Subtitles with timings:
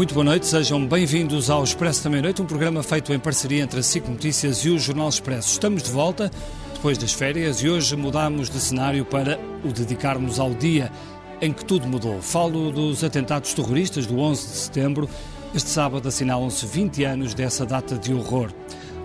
[0.00, 3.80] Muito boa noite, sejam bem-vindos ao Expresso da Meia-Noite, um programa feito em parceria entre
[3.80, 5.52] a SIC Notícias e o Jornal Expresso.
[5.52, 6.30] Estamos de volta
[6.72, 10.90] depois das férias e hoje mudamos de cenário para o dedicarmos ao dia
[11.38, 12.22] em que tudo mudou.
[12.22, 15.10] Falo dos atentados terroristas do 11 de setembro.
[15.54, 18.50] Este sábado assinalam-se 20 anos dessa data de horror.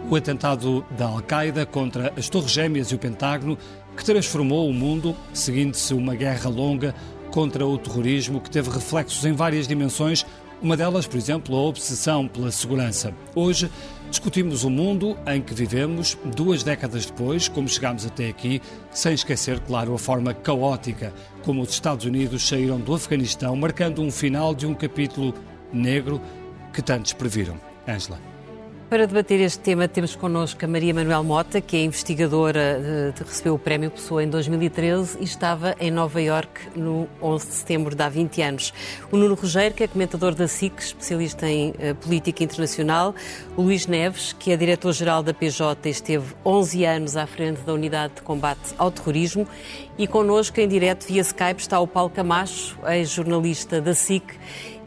[0.10, 3.58] O atentado da Al-Qaeda contra as Torres Gêmeas e o Pentágono,
[3.98, 6.96] que transformou o mundo, seguindo-se uma guerra longa
[7.32, 10.26] contra o terrorismo que teve reflexos em várias dimensões,
[10.66, 13.14] uma delas, por exemplo, a obsessão pela segurança.
[13.36, 13.70] Hoje
[14.10, 19.60] discutimos o mundo em que vivemos, duas décadas depois, como chegámos até aqui, sem esquecer,
[19.60, 24.66] claro, a forma caótica como os Estados Unidos saíram do Afeganistão, marcando um final de
[24.66, 25.36] um capítulo
[25.72, 26.20] negro
[26.74, 27.60] que tantos previram.
[27.88, 28.35] Ângela.
[28.88, 33.56] Para debater este tema, temos connosco a Maria Manuel Mota, que é investigadora, de, recebeu
[33.56, 38.04] o Prémio Pessoa em 2013 e estava em Nova Iorque no 11 de setembro de
[38.04, 38.74] há 20 anos.
[39.12, 43.16] O Nuno Rogério, que é comentador da SIC, especialista em uh, política internacional.
[43.58, 47.74] O Luís Neves, que é diretor-geral da PJ e esteve 11 anos à frente da
[47.74, 49.48] Unidade de Combate ao Terrorismo.
[49.98, 54.26] E connosco, em direto via Skype, está o Paulo Camacho, ex-jornalista da SIC,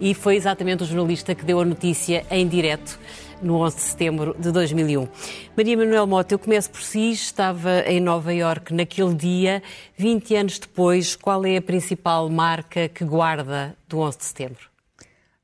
[0.00, 2.96] e foi exatamente o jornalista que deu a notícia em direto
[3.42, 5.08] no 11 de setembro de 2001.
[5.56, 9.62] Maria Manuel Mota, eu começo por si, estava em Nova Iorque naquele dia,
[9.96, 14.68] 20 anos depois, qual é a principal marca que guarda do 11 de setembro?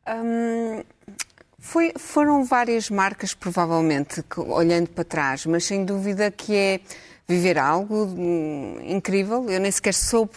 [0.09, 0.83] Hum,
[1.59, 6.81] foi, foram várias marcas, provavelmente, que, olhando para trás, mas sem dúvida que é
[7.27, 9.49] viver algo hum, incrível.
[9.49, 10.33] Eu nem sequer soube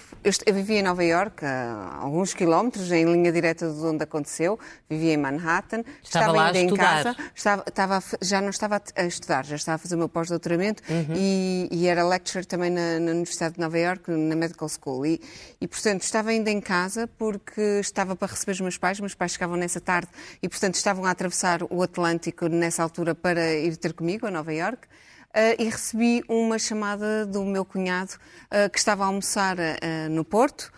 [0.45, 4.59] eu, vivia em Nova Iorque, a alguns quilómetros, em linha direta de onde aconteceu.
[4.89, 5.83] Vivia em Manhattan.
[6.03, 7.15] Estava, estava ainda em casa.
[7.33, 11.15] Estava, estava, já não estava a estudar, já estava a fazer o meu pós-doutoramento uhum.
[11.15, 15.05] e, e, era lecturer também na, na, Universidade de Nova Iorque, na Medical School.
[15.05, 15.21] E,
[15.61, 18.99] e, portanto, estava ainda em casa porque estava para receber os meus pais.
[18.99, 20.09] Meus pais chegavam nessa tarde
[20.41, 24.53] e, portanto, estavam a atravessar o Atlântico nessa altura para ir ter comigo a Nova
[24.53, 24.87] Iorque.
[25.37, 28.13] Uh, e recebi uma chamada do meu cunhado
[28.45, 30.73] uh, que estava a almoçar uh, no Porto,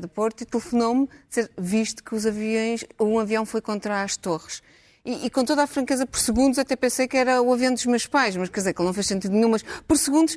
[0.00, 1.08] de Porto, e telefonou-me,
[1.56, 4.60] visto que os aviões, um avião foi contra as torres.
[5.04, 7.86] E, e, com toda a franqueza, por segundos até pensei que era o avião dos
[7.86, 10.36] meus pais, mas quer dizer, que não fez sentido nenhum, mas por segundos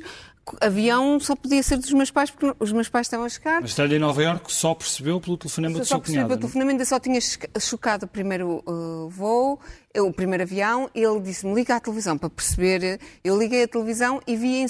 [0.60, 3.60] avião só podia ser dos meus pais, porque os meus pais estavam a chegar.
[3.60, 5.98] Mas estando em Nova Iorque só percebeu pelo telefonema do seu cunhado?
[5.98, 7.18] Só percebeu pelo telefonema, ainda só tinha
[7.60, 9.58] chocado o primeiro uh, voo,
[9.96, 13.00] o primeiro avião, ele disse-me, liga à televisão para perceber.
[13.24, 14.66] Eu liguei a televisão e vi em,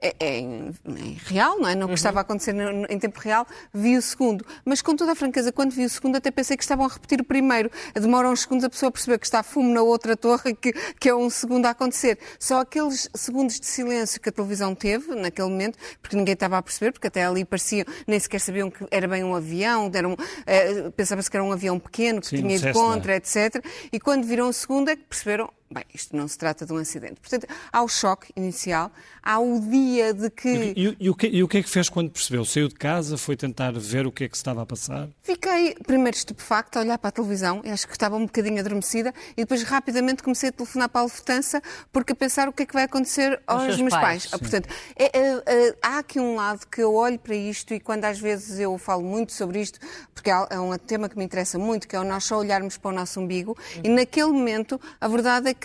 [0.00, 1.74] é, é em, em, real, não é?
[1.74, 1.94] No que uhum.
[1.94, 2.54] estava a acontecer
[2.88, 4.44] em tempo real, vi o segundo.
[4.64, 7.20] Mas com toda a franqueza, quando vi o segundo, até pensei que estavam a repetir
[7.20, 7.70] o primeiro.
[7.94, 11.08] Demora uns segundos a pessoa a perceber que está fumo na outra torre, que, que
[11.08, 12.18] é um segundo a acontecer.
[12.38, 16.62] Só aqueles segundos de silêncio que a televisão teve naquele momento, porque ninguém estava a
[16.62, 20.16] perceber, porque até ali pareciam, nem sequer sabiam que era bem um avião, um,
[20.46, 23.64] eh, pensava-se que era um avião pequeno, que Sim, tinha ido contra, etc.
[23.92, 26.78] E quando viram o segundo é que perceberam, Bem, isto não se trata de um
[26.78, 27.20] acidente.
[27.20, 28.90] Portanto, há o choque inicial,
[29.22, 30.48] há o dia de que.
[30.48, 32.44] E, e, e, o que e, o que é que fez quando percebeu?
[32.44, 35.08] Saiu de casa, foi tentar ver o que é que se estava a passar?
[35.22, 39.42] Fiquei primeiro estupefacta a olhar para a televisão, acho que estava um bocadinho adormecida, e
[39.42, 42.74] depois rapidamente comecei a telefonar para a Lufthansa porque a pensar o que é que
[42.74, 44.26] vai acontecer aos meus pais.
[44.26, 44.40] pais.
[44.40, 48.06] Portanto, é, é, é, há aqui um lado que eu olho para isto e quando
[48.06, 49.78] às vezes eu falo muito sobre isto,
[50.12, 52.90] porque é um tema que me interessa muito, que é o nós só olharmos para
[52.90, 53.82] o nosso umbigo, uhum.
[53.84, 55.59] e naquele momento a verdade é que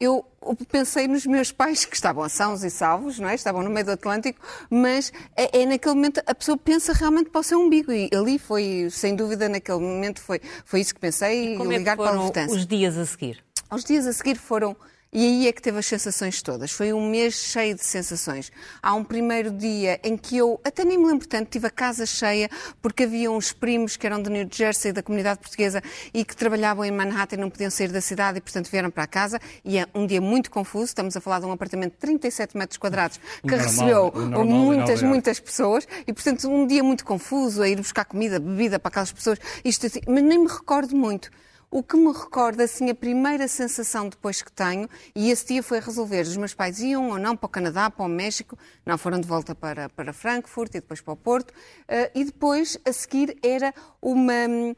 [0.00, 0.26] eu
[0.70, 3.34] pensei nos meus pais que estavam sãos e salvos, não é?
[3.34, 7.40] estavam no meio do Atlântico, mas é, é, naquele momento a pessoa pensa realmente para
[7.40, 11.54] o seu umbigo e ali foi, sem dúvida, naquele momento foi, foi isso que pensei
[11.54, 13.42] e, como ligar é que foram para a os dias a seguir?
[13.70, 14.76] Os dias a seguir foram
[15.16, 16.70] e aí é que teve as sensações todas.
[16.70, 18.52] Foi um mês cheio de sensações.
[18.82, 22.04] Há um primeiro dia em que eu, até nem me lembro tanto, tive a casa
[22.04, 22.50] cheia
[22.82, 25.82] porque havia uns primos que eram de New Jersey, da comunidade portuguesa,
[26.12, 29.04] e que trabalhavam em Manhattan e não podiam sair da cidade e, portanto, vieram para
[29.04, 29.40] a casa.
[29.64, 30.84] E é um dia muito confuso.
[30.84, 34.12] Estamos a falar de um apartamento de 37 metros quadrados que normal, recebeu
[34.44, 35.88] muitas, muitas pessoas.
[36.06, 39.38] E, portanto, um dia muito confuso, a ir buscar comida, bebida para aquelas pessoas.
[39.64, 41.30] Isto assim, mas nem me recordo muito.
[41.70, 45.80] O que me recorda, assim, a primeira sensação depois que tenho, e esse dia foi
[45.80, 49.20] resolver, os meus pais iam ou não para o Canadá, para o México, não foram
[49.20, 53.36] de volta para, para Frankfurt e depois para o Porto, uh, e depois, a seguir,
[53.42, 54.74] era uma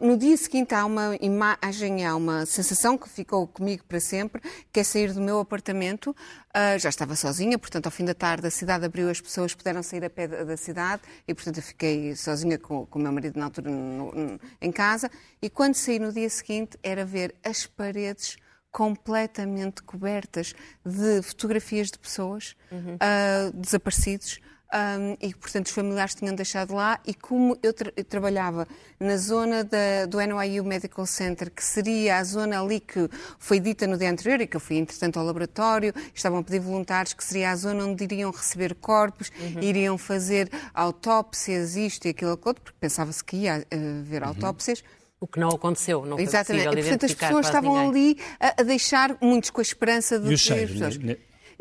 [0.00, 4.42] no dia seguinte há uma imagem, há uma sensação que ficou comigo para sempre,
[4.72, 6.10] que é sair do meu apartamento.
[6.50, 9.82] Uh, já estava sozinha, portanto, ao fim da tarde a cidade abriu, as pessoas puderam
[9.82, 13.46] sair a pé da cidade e, portanto, eu fiquei sozinha com, o meu marido na
[13.46, 15.10] altura no, no, em casa.
[15.40, 18.36] E quando saí no dia seguinte era ver as paredes
[18.70, 20.54] completamente cobertas
[20.84, 22.94] de fotografias de pessoas uhum.
[22.94, 24.40] uh, desaparecidos
[24.72, 27.00] um, e, portanto, os familiares tinham deixado lá.
[27.06, 28.68] E como eu, tra eu trabalhava
[28.98, 33.08] na zona da, do NYU Medical Center, que seria a zona ali que
[33.38, 36.60] foi dita no dia anterior e que eu fui, entretanto, ao laboratório, estavam a pedir
[36.60, 39.62] voluntários, que seria a zona onde iriam receber corpos, uhum.
[39.62, 43.66] iriam fazer autópsias, isto e aquilo, outro, porque pensava-se que ia
[44.00, 44.28] haver uhum.
[44.28, 44.84] autópsias.
[45.20, 46.46] O que não aconteceu, não Exatamente.
[46.46, 46.88] foi Exatamente.
[46.88, 48.12] Portanto, as pessoas estavam ninguém.
[48.12, 50.72] ali a, a, deixar muitos com a esperança de e o cheiro,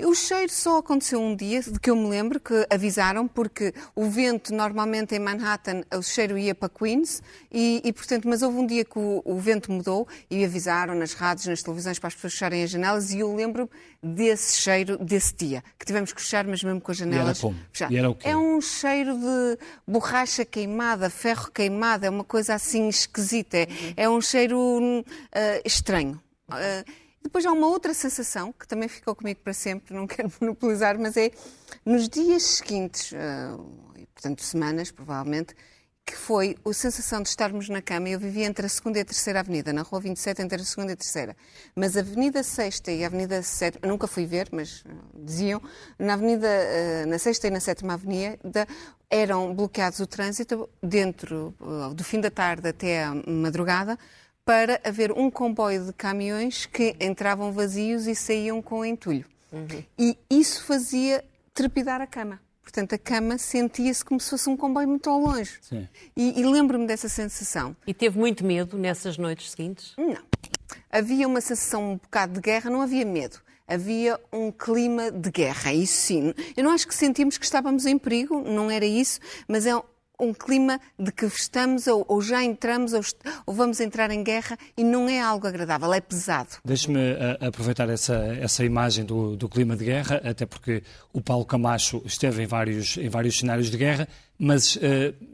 [0.05, 4.05] o cheiro só aconteceu um dia, de que eu me lembro, que avisaram, porque o
[4.09, 8.65] vento normalmente em Manhattan, o cheiro ia para Queens, e, e portanto, mas houve um
[8.65, 12.33] dia que o, o, vento mudou e avisaram nas rádios, nas televisões para as pessoas
[12.33, 13.69] fecharem as janelas, e eu lembro
[14.01, 17.39] desse cheiro desse dia, que tivemos que fechar, mas mesmo com as janelas.
[17.39, 17.59] E era como?
[17.91, 18.29] E era o quê?
[18.29, 19.57] É um cheiro de
[19.87, 23.67] borracha queimada, ferro queimado, é uma coisa assim esquisita, é,
[23.97, 25.03] é um cheiro uh,
[25.65, 26.21] estranho.
[26.49, 30.97] Uh, depois há uma outra sensação que também ficou comigo para sempre, não quero monopolizar,
[30.99, 31.31] mas é
[31.85, 35.55] nos dias seguintes, uh, portanto semanas provavelmente,
[36.05, 38.09] que foi a sensação de estarmos na cama.
[38.09, 40.91] Eu vivia entre a segunda e a terceira avenida, na rua 27, entre a segunda
[40.91, 41.37] e a terceira.
[41.75, 45.61] Mas a Avenida Sexta e a Avenida Sétima, nunca fui ver, mas uh, diziam,
[45.99, 48.67] na Avenida, uh, na Sexta e na Sétima Avenida,
[49.07, 51.53] eram bloqueados o trânsito dentro
[51.95, 53.97] do fim da tarde até a madrugada,
[54.49, 59.23] para haver um comboio de caminhões que entravam vazios e saíam com entulho.
[59.51, 59.83] Uhum.
[59.95, 61.23] E isso fazia
[61.53, 62.41] trepidar a cama.
[62.63, 65.59] Portanto, a cama sentia-se como se fosse um comboio muito ao longe.
[65.61, 65.87] Sim.
[66.17, 67.75] E, e lembro-me dessa sensação.
[67.85, 69.93] E teve muito medo nessas noites seguintes?
[69.95, 70.17] Não.
[70.91, 73.37] Havia uma sensação um bocado de guerra, não havia medo.
[73.67, 76.33] Havia um clima de guerra, isso sim.
[76.57, 79.79] Eu não acho que sentimos que estávamos em perigo, não era isso, mas é
[80.19, 83.01] um clima de que estamos ou, ou já entramos ou,
[83.45, 86.49] ou, vamos entrar em guerra e não é algo agradável, é pesado.
[86.65, 90.83] Deixe-me eh, aproveitar essa, essa imagem do, do, clima de guerra, até porque
[91.13, 94.07] o Paulo Camacho esteve em vários, em vários cenários de guerra,
[94.37, 94.79] mas uh,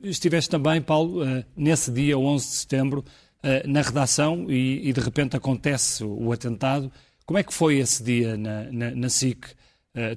[0.04, 3.00] estiveste também, Paulo, uh, nesse dia, 11 de setembro,
[3.44, 6.92] uh, na redação e, e, de repente acontece o, atentado.
[7.26, 9.48] Como é que foi esse dia na, na, na SIC?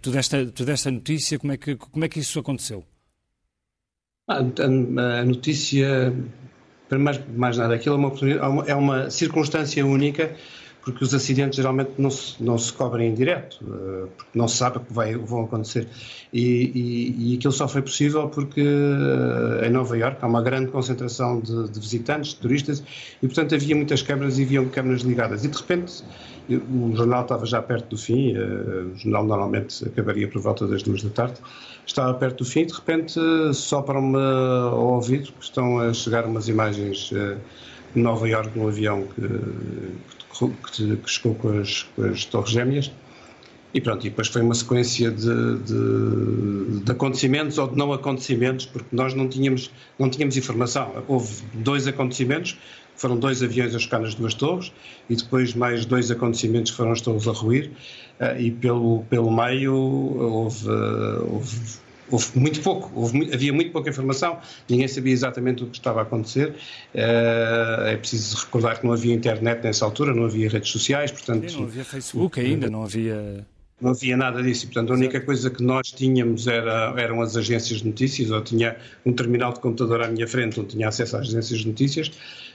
[0.03, 2.85] tu, deste, tu a notícia, como é, que, como é que isso aconteceu?
[4.29, 6.13] Ah, a, notícia,
[6.87, 10.37] para mais, mais nada, aquilo é uma, é uma circunstância única,
[10.83, 14.59] porque os acidentes geralmente não se, não se cobrem em direto, eh, porque não se
[14.59, 15.89] sabe que vai, vão acontecer.
[16.31, 20.71] E, e, e aquilo só foi possível porque eh, em Nova Iorque há uma grande
[20.71, 22.83] concentração de, de visitantes, de turistas,
[23.23, 25.43] e portanto havia muitas câmaras e haviam câmaras ligadas.
[25.45, 26.05] E de repente
[26.51, 30.83] o jornal estava já perto do fim, eh, o jornal normalmente acabaria por volta das
[30.83, 31.39] duas da tarde,
[31.89, 33.21] estava perto do fim e de repente
[33.55, 37.37] sopra-me ao ouvido que estão a chegar umas imagens eh,
[37.95, 42.93] de Nova Iorque, um avião que, que, que chegou com as, com as torres gêmeas.
[43.75, 48.65] E pronto, e depois foi uma sequência de, de, de, acontecimentos ou de não acontecimentos,
[48.65, 51.05] porque nós não tínhamos, não tínhamos informação.
[51.07, 52.57] Houve dois acontecimentos
[52.99, 54.73] foram dois aviões a chocar nas duas torres
[55.09, 57.71] e depois mais dois acontecimentos que foram as torres a ruir
[58.21, 61.57] uh, e pelo, pelo meio houve, houve,
[62.11, 66.03] houve, muito pouco, houve, havia muito pouca informação, ninguém sabia exatamente o que estava a
[66.03, 66.57] acontecer.
[66.95, 71.51] Uh, é preciso recordar que não havia internet nessa altura, não havia redes sociais, portanto...
[71.51, 73.47] Sim, não havia Facebook ainda, não havia...
[73.81, 77.79] Não havia nada disso, portanto a única coisa que nós tínhamos era, eram as agências
[77.79, 78.77] de notícias, eu tinha
[79.07, 82.11] um terminal de computador à minha frente onde tinha acesso às agências de notícias,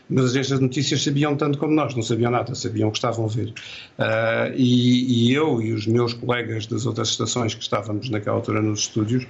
[0.09, 2.97] mas as agências de notícias sabiam tanto como nós, não sabiam nada, sabiam o que
[2.97, 3.49] estavam a ver.
[3.97, 8.61] Uh, e, e, eu e os meus colegas das outras estações que estávamos naquela altura
[8.61, 9.25] nos estúdios,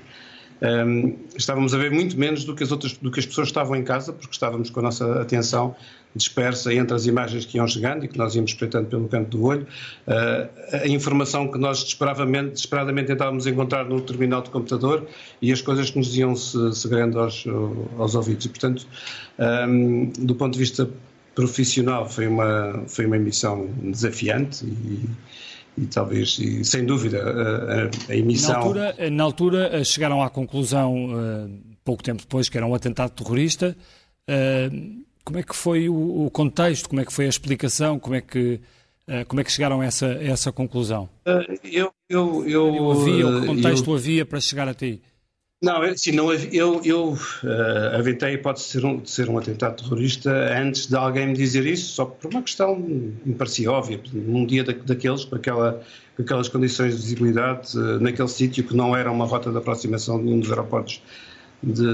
[0.63, 3.75] um, estávamos a ver muito menos do que, as outras, do que as pessoas estavam
[3.75, 5.75] em casa, porque estávamos com a nossa atenção
[6.15, 9.45] dispersa entre as imagens que iam chegando e que nós íamos espreitando pelo canto do
[9.45, 9.67] olho,
[10.07, 15.07] uh, a informação que nós desesperadamente, desesperadamente tentávamos encontrar no terminal de computador
[15.41, 17.43] e as coisas que nos iam se, segurando aos,
[17.97, 18.45] aos ouvidos.
[18.45, 18.87] E, portanto,
[19.67, 20.87] um, do ponto de vista
[21.35, 25.09] profissional, foi uma, foi uma emissão desafiante e,
[25.77, 28.53] e talvez, e, sem dúvida, a, a, emissão.
[28.53, 31.49] Na altura, na altura, chegaram à conclusão, uh,
[31.83, 33.75] pouco tempo depois, que era um atentado terrorista.
[34.29, 36.89] Uh, como é que foi o, contexto?
[36.89, 37.97] Como é que foi a explicação?
[37.97, 38.59] Como é que,
[39.29, 41.07] como é que chegaram a essa, a essa conclusão?
[41.63, 45.01] Eu, eu, eu, havia, o que contexto eu, havia para chegar a ti?
[45.63, 49.37] Não, sim, não, eu, eu uh, aventei a hipótese de ser, um, de ser um
[49.37, 53.97] atentado terrorista antes de alguém me dizer isso, só por uma questão me parecia óbvia.
[54.11, 55.81] Num dia da, daqueles, com, aquela,
[56.17, 60.17] com aquelas condições de visibilidade, uh, naquele sítio que não era uma rota de aproximação
[60.17, 61.01] de nenhum dos aeroportos
[61.63, 61.85] de,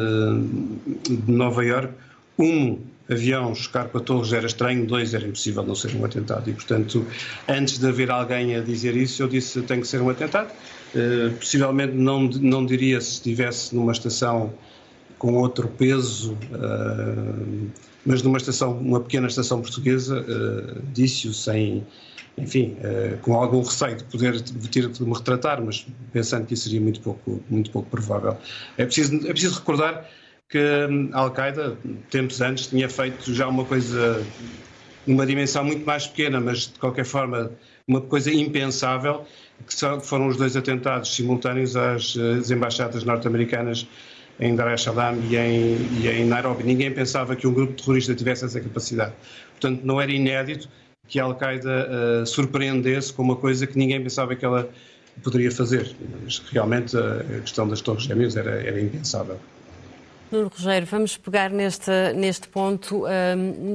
[1.08, 1.94] de Nova Iorque,
[2.40, 6.50] um avião chocar com a Torres era estranho, dois era impossível não ser um atentado.
[6.50, 7.06] E, portanto,
[7.48, 10.52] antes de haver alguém a dizer isso, eu disse tem que ser um atentado.
[10.94, 14.54] Uh, possivelmente não, não diria se estivesse numa estação
[15.18, 17.70] com outro peso, uh,
[18.06, 21.86] mas numa estação, uma pequena estação portuguesa, uh, disse-o sem,
[22.38, 22.78] enfim,
[23.22, 27.02] com algum receio de poder ter de me retratar, mas pensando que isso seria muito
[27.02, 28.38] pouco, muito pouco provável.
[28.78, 30.10] É preciso, é preciso recordar
[30.50, 31.78] que hum, a Al-Qaeda,
[32.10, 34.22] tempos antes, tinha feito já uma coisa,
[35.08, 37.52] uma dimensão muito mais pequena, mas de qualquer forma
[37.88, 39.26] uma coisa impensável,
[39.66, 39.76] que
[40.06, 43.88] foram os dois atentados simultâneos às, às embaixadas norte-americanas
[44.40, 46.64] em Dar es Salaam e em, e em Nairobi.
[46.64, 49.14] Ninguém pensava que um grupo terrorista tivesse essa capacidade.
[49.52, 50.70] Portanto, não era inédito
[51.08, 54.70] que a Al-Qaeda uh, surpreendesse com uma coisa que ninguém pensava que ela
[55.24, 55.94] poderia fazer.
[56.24, 59.38] Mas realmente a questão das Torres Gêmeas era, era impensável.
[60.32, 63.04] Nuno Rogério, vamos pegar neste, neste ponto.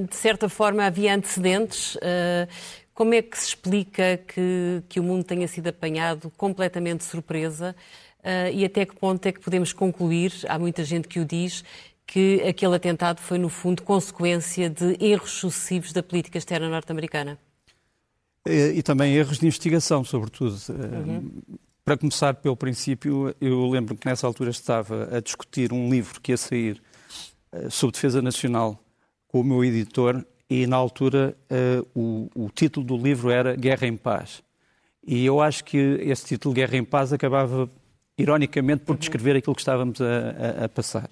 [0.09, 1.97] de certa forma, havia antecedentes.
[1.97, 2.49] Uh,
[2.95, 7.75] como é que se explica que, que o mundo tenha sido apanhado completamente de surpresa?
[8.21, 11.65] Uh, e até que ponto é que podemos concluir, há muita gente que o diz,
[12.07, 17.37] que aquele atentado foi, no fundo, consequência de erros sucessivos da política externa norte-americana?
[18.47, 20.57] E, e, também erros de investigação, sobretudo.
[20.69, 21.33] Uhum.
[21.85, 26.33] Para começar pelo princípio, eu lembro que nessa altura estava a discutir um livro que
[26.33, 26.83] ia sair
[27.53, 28.83] uh, sobre defesa nacional
[29.29, 33.87] com o meu editor e na altura uh, o, o, título do livro era Guerra
[33.87, 34.43] em Paz.
[35.07, 37.69] E eu acho que esse título, Guerra em Paz, acabava
[38.17, 41.11] ironicamente por descrever aquilo que estávamos a, a, a passar.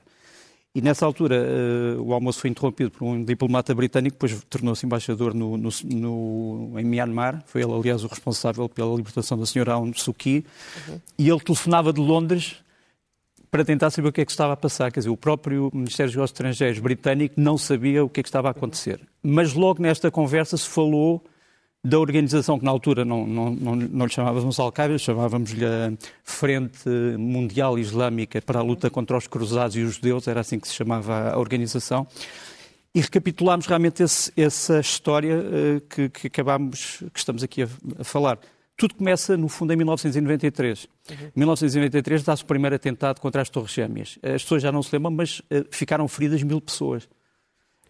[0.75, 5.35] E nessa altura uh, o almoço foi interrompido por um diplomata britânico, depois tornou-se embaixador
[5.35, 7.43] no, no, no, em Myanmar.
[7.45, 10.47] Foi ele, aliás, o responsável pela libertação da senhora Aung Suu Kyi.
[10.89, 11.01] Uhum.
[11.19, 12.57] E ele telefonava de Londres
[13.51, 14.91] para tentar saber o que é que estava a passar.
[14.91, 18.29] Quer dizer, o próprio Ministério dos Negócios Estrangeiros britânico não sabia o que é que
[18.31, 18.99] estava a acontecer.
[19.23, 21.23] Mas logo nesta conversa se falou
[21.85, 26.89] da organização que na altura não, não, não, não lhe chamávamos Al-Qaeda, chamávamos-lhe a Frente
[27.19, 30.75] Mundial Islâmica para a luta contra os cruzados e os judeus, era assim que se
[30.75, 32.07] chamava a organização.
[32.95, 38.05] E recapitulámos realmente esse, essa história uh, que, que acabámos, que estamos aqui a, a,
[38.05, 38.39] falar.
[38.77, 40.85] Tudo começa, no fundo, em 1993.
[40.85, 41.17] Uhum.
[41.17, 44.19] Em 1993 dá-se o primeiro atentado contra as Torres Gêmeas.
[44.23, 47.09] As pessoas já não se lembram, mas uh, ficaram feridas mil pessoas.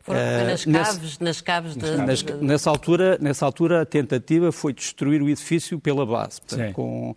[0.02, 1.96] Foram uh, nas caves, nas caves de...
[1.96, 7.10] nas, nessa altura, nessa altura a tentativa foi destruir o edifício pela base, portanto, com
[7.10, 7.14] uh,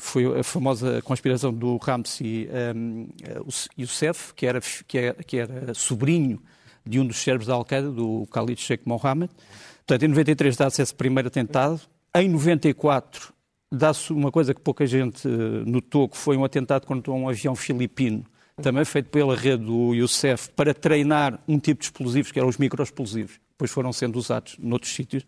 [0.00, 3.08] foi a famosa conspiração do Ramsey um,
[3.78, 6.42] Youssef, que era, que, era, que era sobrinho
[6.84, 9.30] de um dos cérebros da Al-Qaeda, do Khalid Sheikh Mohammed.
[9.86, 11.80] Portanto, em 93 dá-se esse primeiro atentado.
[12.14, 13.34] Em 94
[13.70, 15.28] dá-se uma coisa que pouca gente
[15.66, 18.24] notou, que foi um atentado contra um avião filipino
[18.60, 22.58] também feito pela rede do Youssef, para treinar um tipo de explosivos, que eram os
[22.58, 23.40] microexplosivos.
[23.52, 25.24] Depois foram sendo usados noutros sítios.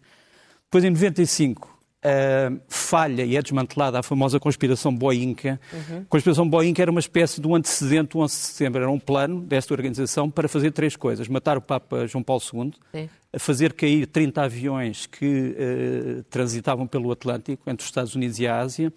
[0.64, 5.60] Depois, em 95, uh, falha e é desmantelada a famosa conspiração Boinca.
[5.72, 5.98] Uhum.
[6.00, 8.82] A conspiração Boinca era uma espécie de um antecedente do 11 de setembro.
[8.82, 11.28] Era um plano desta organização para fazer três coisas.
[11.28, 13.08] Matar o Papa João Paulo II, Sim.
[13.38, 18.58] fazer cair 30 aviões que uh, transitavam pelo Atlântico, entre os Estados Unidos e a
[18.58, 18.92] Ásia,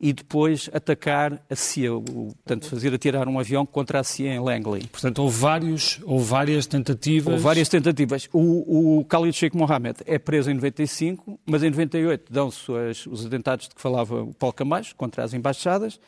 [0.00, 4.86] e depois atacar a CIA, portanto, fazer atirar um avião contra a CIA em Langley.
[4.86, 7.32] Portanto, houve, vários, houve várias tentativas.
[7.32, 8.28] Houve várias tentativas.
[8.32, 12.70] O, o Khalid Sheikh Mohammed é preso em 95, mas em 98 dão-se
[13.10, 15.98] os atentados de que falava o Paulo Camacho contra as embaixadas.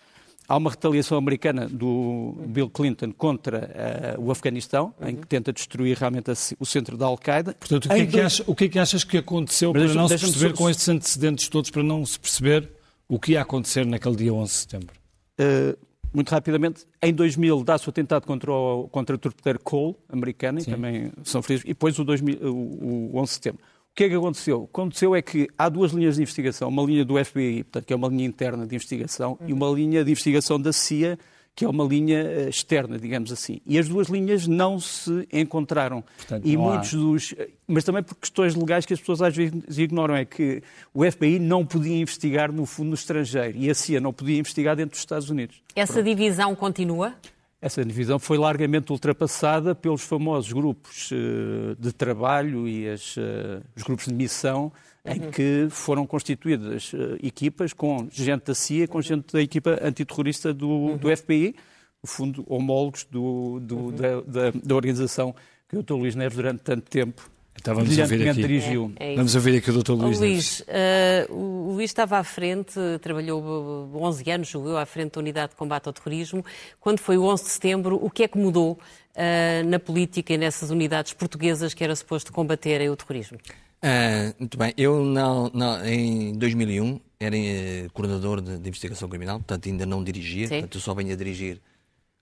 [0.46, 5.08] Há uma retaliação americana do Bill Clinton contra uh, o Afeganistão, uhum.
[5.08, 7.54] em que tenta destruir realmente a, o centro da Al-Qaeda.
[7.54, 8.42] Portanto, o que, é que, dois...
[8.46, 11.48] o que, é que achas que aconteceu mas para não se perceber com estes antecedentes
[11.48, 12.68] todos, para não se perceber
[13.10, 14.94] o que ia acontecer naquele dia 11 de setembro?
[15.38, 15.76] Uh,
[16.12, 20.70] muito rapidamente, em 2000 dá-se o atentado contra o, contra o torpedeiro Cole, americano, Sim.
[20.70, 23.60] e também são feridos, e depois o, 2000, o, o 11 de setembro.
[23.62, 24.62] O que é que aconteceu?
[24.62, 27.84] O que aconteceu é que há duas linhas de investigação, uma linha do FBI, portanto,
[27.84, 29.48] que é uma linha interna de investigação, uhum.
[29.48, 31.18] e uma linha de investigação da CIA,
[31.54, 33.60] que é uma linha eh, externa, digamos assim.
[33.66, 36.02] E as duas linhas não se encontraram.
[36.16, 36.96] Portanto, e muitos há...
[36.96, 37.34] dos.
[37.66, 40.62] Mas também por questões legais que as pessoas às vezes ignoram, é que
[40.94, 44.74] o FBI não podia investigar no fundo no estrangeiro e a CIA não podia investigar
[44.74, 45.62] dentro dos Estados Unidos.
[45.74, 46.06] Essa Pronto.
[46.06, 47.14] divisão continua?
[47.62, 53.82] Essa divisão foi largamente ultrapassada pelos famosos grupos uh, de trabalho e as, uh, os
[53.82, 54.72] grupos de missão
[55.04, 55.30] em uhum.
[55.30, 60.68] que foram constituídas uh, equipas com gente da CIA, com gente da equipa antiterrorista do,
[60.68, 60.96] uhum.
[60.96, 61.54] do FBI,
[62.02, 63.90] no fundo, homólogos do, do, uhum.
[63.92, 65.34] da, da, da, organização
[65.68, 65.94] que o Dr.
[65.94, 67.30] Luís Neves, durante tanto tempo,
[67.60, 68.40] então vamos ouvir aqui.
[68.40, 68.92] dirigiu.
[68.98, 69.92] É, é Vamos ouvir aqui o Dr.
[69.92, 70.18] Luís.
[70.18, 75.50] Luís, uh, o Luís estava à frente, trabalhou 11 anos, julgou à frente da Unidade
[75.50, 76.44] de Combate ao Terrorismo.
[76.80, 80.38] Quando foi o 11 de setembro, o que é que mudou uh, na política e
[80.38, 83.38] nessas unidades portuguesas que era suposto combaterem o terrorismo?
[83.82, 84.74] Uh, muito bem.
[84.76, 90.04] Eu, não, não, em 2001, era uh, coordenador de, de, investigação criminal, portanto ainda não
[90.04, 90.54] dirigia, Sim.
[90.54, 91.60] portanto eu só venho a dirigir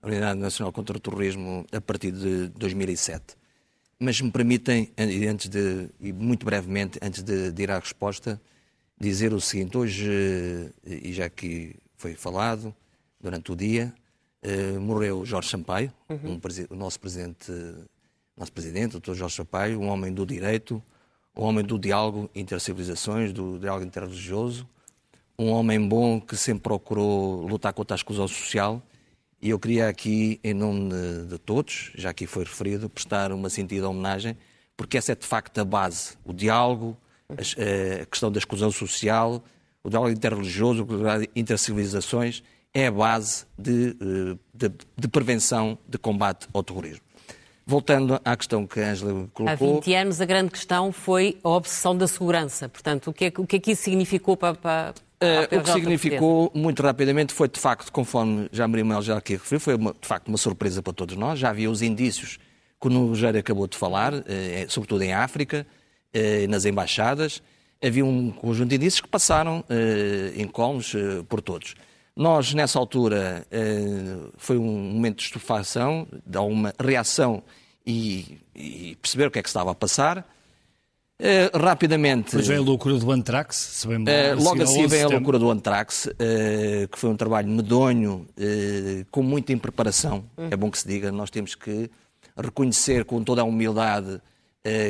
[0.01, 3.35] a Unidade Nacional contra o Terrorismo a partir de 2007.
[3.99, 8.39] Mas me permitem, antes de, e muito brevemente, antes de, de ir à resposta,
[8.97, 12.73] dizer o seguinte: hoje, e já que foi falado
[13.19, 13.93] durante o dia,
[14.43, 16.35] uh, morreu Jorge Sampaio, uhum.
[16.35, 16.39] um,
[16.69, 17.51] o nosso presidente,
[18.37, 19.13] nosso presidente, o Dr.
[19.13, 20.81] Jorge Sampaio, um homem do direito,
[21.39, 24.67] um homem do diálogo intercivilizações, do diálogo interreligioso,
[25.37, 28.83] um homem bom que sempre procurou lutar contra a exclusão social
[29.41, 33.49] e eu queria aqui, em nome de, de todos, já aqui foi referido, prestar uma
[33.49, 34.37] sentida homenagem,
[34.75, 36.17] porque essa é de facto a base.
[36.25, 36.97] O diálogo,
[37.29, 39.41] a, a questão da exclusão social,
[39.81, 42.43] o diálogo interreligioso, o intercivilizações,
[42.73, 47.01] é a base de, eh, de, de, prevenção, de combate ao terrorismo.
[47.69, 49.47] Voltando à questão que a Angela colocou...
[49.47, 52.67] Há 20 anos a grande questão foi a obsessão da segurança.
[52.67, 55.71] Portanto, o que é, o que, é que isso significou para, para, Uh, o que
[55.71, 59.93] significou, muito rapidamente, foi de facto, conforme já Maria Manuel já aqui referiu, foi uma,
[59.93, 61.37] de facto uma surpresa para todos nós.
[61.37, 62.39] Já havia os indícios
[62.81, 64.25] que o Rogério acabou de falar, uh,
[64.67, 65.67] sobretudo em África,
[66.15, 67.39] uh, nas embaixadas.
[67.83, 69.63] Havia um conjunto de indícios que passaram
[70.35, 70.93] em colmos
[71.29, 71.75] por todos.
[72.13, 73.47] Nós, nessa altura,
[74.35, 77.41] foi um momento de estufação, de alguma reação
[77.89, 80.19] e, e perceber o que é que estava a passar.
[81.21, 82.27] Uh, rapidamente.
[82.27, 85.51] Depois vem a loucura do Antrax, se bem uh, Logo assim vem a loucura do
[85.51, 88.25] Antrax, uh, que foi um trabalho medonho,
[89.11, 90.47] com muita impreparação, hum.
[90.49, 91.11] é bom que se diga.
[91.11, 91.89] Nós temos que
[92.37, 94.21] reconhecer com toda a humildade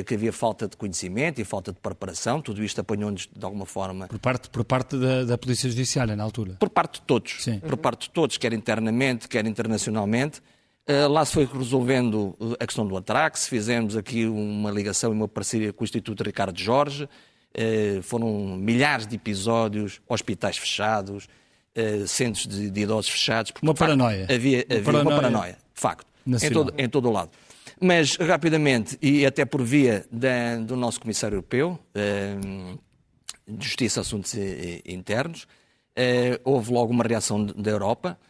[0.05, 2.41] que havia falta de conhecimento e falta de preparação.
[2.41, 4.07] Tudo isto apanhou-nos de alguma forma.
[4.07, 6.57] Por parte, por parte da, da Polícia Judiciária, na altura?
[6.59, 7.37] Por parte de todos.
[7.39, 7.59] Sim.
[7.59, 10.41] Por parte de todos, quer internamente, quer internacionalmente.
[10.89, 15.13] Eh, lá se foi resolvendo eh, a questão do Atrax, fizemos aqui uma ligação e
[15.13, 21.27] uma parceria com o Instituto Ricardo Jorge, uh, foram milhares de episódios, hospitais fechados,
[22.07, 23.51] centros de, de, idosos fechados.
[23.51, 24.21] Porque, uma paranoia.
[24.21, 25.03] Facto, havia, havia uma, paranoia.
[25.03, 27.29] uma paranoia, de facto, em todo, em todo o lado.
[27.79, 31.79] Mas, rapidamente, e até por via da, do nosso Comissário Europeu,
[33.47, 34.33] de Justiça e Assuntos
[34.83, 35.47] Internos,
[36.43, 38.28] houve logo uma reação da Europa, eh,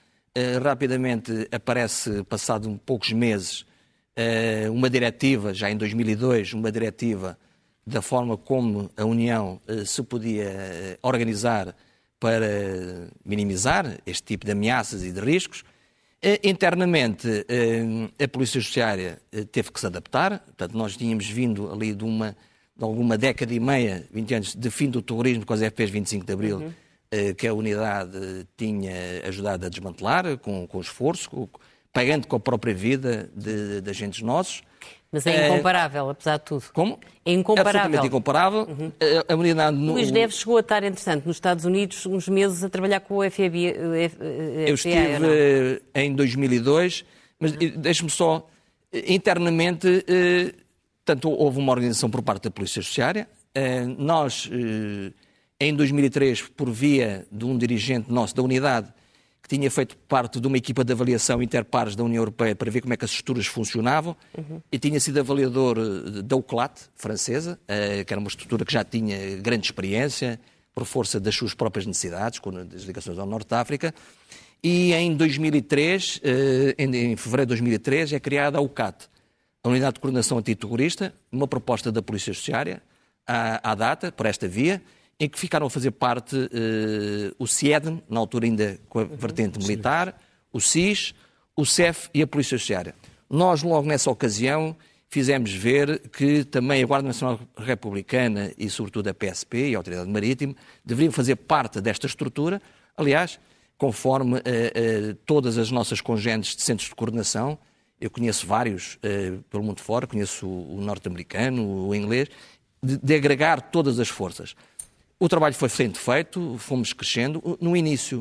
[0.61, 7.37] rapidamente aparece, passado poucos meses, uh, uma diretiva, já em 2002, uma diretiva
[7.85, 11.75] da forma como a União uh, se podia organizar
[12.19, 15.63] para minimizar este tipo de ameaças e de riscos.
[16.43, 17.45] Internamente,
[18.21, 19.21] a Polícia Judiciária
[19.53, 22.35] teve que se adaptar, portanto, nós tínhamos vindo ali de, uma,
[22.75, 26.25] de alguma década e meia, 20 anos, de fim do terrorismo com as FPs 25
[26.25, 26.67] de Abril, uhum.
[26.67, 26.73] eh,
[27.37, 28.93] que a unidade tinha
[29.27, 31.49] ajudado a desmantelar, com, com esforço, com,
[31.91, 34.63] pagando com a própria vida de, de agentes nossos.
[35.11, 36.65] Mas é incomparável, uh, apesar de tudo.
[36.71, 36.99] Como?
[37.25, 37.79] É incomparável.
[37.79, 38.59] Absolutamente incomparável.
[38.69, 38.91] Uhum.
[38.99, 39.75] Eh, a, unidade...
[39.75, 39.93] No...
[39.93, 43.31] Luís Neves chegou a estar, entretanto, nos Estados Unidos uns meses a trabalhar com o
[43.31, 43.55] FAB.
[44.67, 44.99] Eu estive
[45.95, 47.05] em 2002,
[47.39, 47.57] mas uhum.
[47.77, 48.47] deixe-me só,
[49.07, 50.05] internamente,
[51.03, 53.27] tanto houve uma organização por parte da Polícia Judiciária,
[53.97, 54.47] nós
[55.59, 58.93] em 2003, por via de um dirigente nosso da unidade,
[59.41, 62.81] que tinha feito parte de uma equipa de avaliação interpares da União Europeia para ver
[62.81, 64.61] como é que as estruturas funcionavam, uhum.
[64.71, 68.83] e tinha sido avaliador eh, da UCLAT, francesa, eh, que era uma estrutura que já
[68.83, 70.39] tinha grande experiência,
[70.73, 73.93] por força das suas próprias necessidades, com as ligações ao Norte de África,
[74.63, 79.09] e em 2003, eh, em fevereiro de 2003, é criada a UCAT,
[79.63, 82.81] a Unidade de Coordenação Antiterrorista, uma proposta da Polícia Judiciária,
[83.27, 84.81] à, à data, por esta via,
[85.19, 89.15] em que ficaram a fazer parte uh, o CIEDN, na altura ainda com a uhum.
[89.15, 90.19] vertente militar,
[90.51, 91.13] o SIS,
[91.55, 92.95] o CEF e a Polícia Judiciária.
[93.29, 94.75] Nós, logo nessa ocasião,
[95.09, 100.09] fizemos ver que também a Guarda Nacional Republicana e, sobretudo, a PSP e a Autoridade
[100.09, 100.55] Marítima
[100.85, 102.61] deveriam fazer parte desta estrutura,
[102.95, 103.39] aliás,
[103.77, 107.57] conforme uh, uh, todas as nossas congêneres de centros de coordenação,
[107.99, 112.29] eu conheço vários uh, pelo mundo fora, conheço o, o norte-americano, o inglês,
[112.81, 114.55] de, de agregar todas as forças.
[115.19, 117.57] O trabalho foi sendo feito, fomos crescendo.
[117.59, 118.19] No início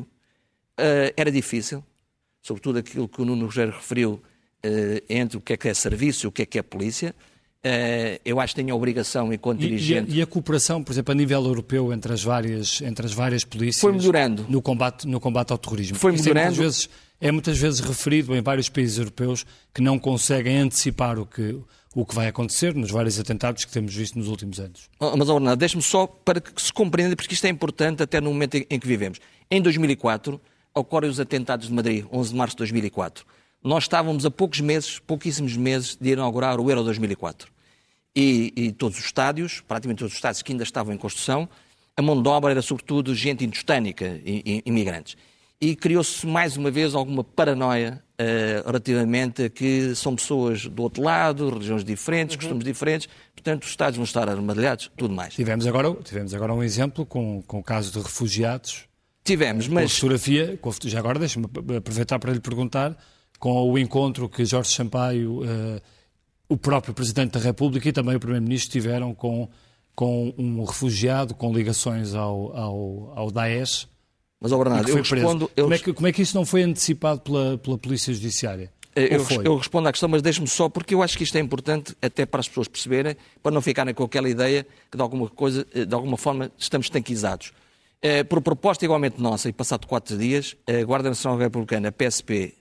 [0.79, 1.81] uh, era difícil,
[2.41, 4.13] sobretudo aquilo que o Nuno Rogério referiu
[4.65, 7.15] uh, entre o que é que é serviço e o que é que é polícia.
[7.59, 10.11] Uh, eu acho que tenho a obrigação, enquanto e, dirigente.
[10.11, 13.13] E a, e a, cooperação, por exemplo, a nível europeu, entre as várias, entre as
[13.13, 13.81] várias polícias.
[13.81, 14.45] Foi melhorando.
[14.49, 15.97] No combate, no combate ao terrorismo.
[15.97, 16.39] Foi melhorando.
[16.39, 21.19] É muitas, vezes, é muitas vezes referido em vários países europeus que não conseguem antecipar
[21.19, 21.57] o que,
[21.95, 24.89] o que vai acontecer nos vários atentados que temos visto nos últimos anos.
[24.99, 28.31] Oh, mas, Ornado, deixe-me só para que se compreenda, porque isto é importante até no
[28.31, 29.19] momento em, em que vivemos.
[29.49, 30.39] Em 2004,
[30.73, 33.25] ocorrem os atentados de Madrid, 11 de março de 2004.
[33.63, 37.51] Nós estávamos a poucos meses, pouquíssimos meses, de inaugurar o Euro 2004
[38.15, 41.49] e, e todos os estádios, praticamente todos os estádios que ainda estavam em construção,
[41.95, 44.21] a mão de obra era sobretudo gente indostânica,
[44.65, 45.17] imigrantes.
[45.59, 51.01] E criou-se mais uma vez alguma paranoia uh, relativamente a que são pessoas do outro
[51.01, 52.41] lado, religiões diferentes, uhum.
[52.41, 55.33] costumes diferentes, portanto os estádios vão estar armadilhados, tudo mais.
[55.33, 58.85] Tivemos agora, tivemos agora um exemplo com, com o caso de refugiados.
[59.23, 59.83] Tivemos, mas...
[59.83, 61.45] Com a fotografia, com, já agora deixa-me
[61.77, 62.97] aproveitar para lhe perguntar,
[63.39, 65.41] com o encontro que Jorge Sampaio...
[65.41, 65.99] Uh,
[66.49, 69.47] o próprio Presidente da República e também o Primeiro-Ministro estiveram com,
[69.93, 73.87] com um refugiado com ligações ao, ao, ao Daesh.
[74.39, 75.51] Mas, oh, Bernardo, eu respondo...
[75.55, 75.65] Eu...
[75.65, 78.71] Como, é que, como é que isso não foi antecipado pela, pela Polícia Judiciária?
[78.95, 81.41] Eh, eu, eu, respondo à questão, mas deixe-me só, porque eu acho que isto é
[81.41, 85.29] importante até para as pessoas perceberem, para não ficarem com aquela ideia que de alguma
[85.29, 87.53] coisa, eh, de alguma forma, estamos tanquizados.
[88.01, 92.55] Eh, por proposta igualmente nossa, e passado quatro dias, a Guarda Nacional Republicana, a PSP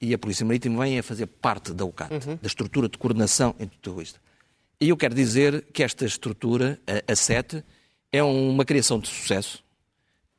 [0.00, 2.38] e a Polícia Marítima vêm a fazer parte da UCAT, uhum.
[2.40, 4.20] da estrutura de coordenação entre tudo isto.
[4.80, 7.64] E eu quero dizer que esta estrutura, a, a SET,
[8.12, 9.64] é uma criação de sucesso.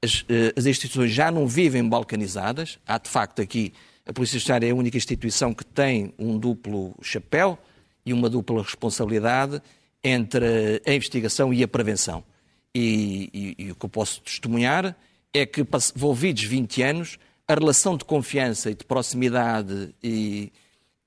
[0.03, 2.79] As, eh, as, instituições já não vivem balcanizadas.
[2.87, 3.73] Há, de facto, aqui,
[4.05, 7.57] a Polícia Judiciária é a única instituição que tem um duplo chapéu
[8.05, 9.61] e uma dupla responsabilidade
[10.03, 12.23] entre a investigação e a prevenção.
[12.73, 14.95] E, e, e o que eu posso testemunhar
[15.33, 20.51] é que, envolvidos 20 anos, a relação de confiança e de proximidade e,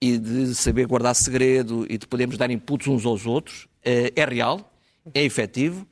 [0.00, 4.24] e de saber guardar segredo e de podermos dar inputs uns aos outros é, é
[4.24, 4.72] real,
[5.14, 5.87] é efetivo.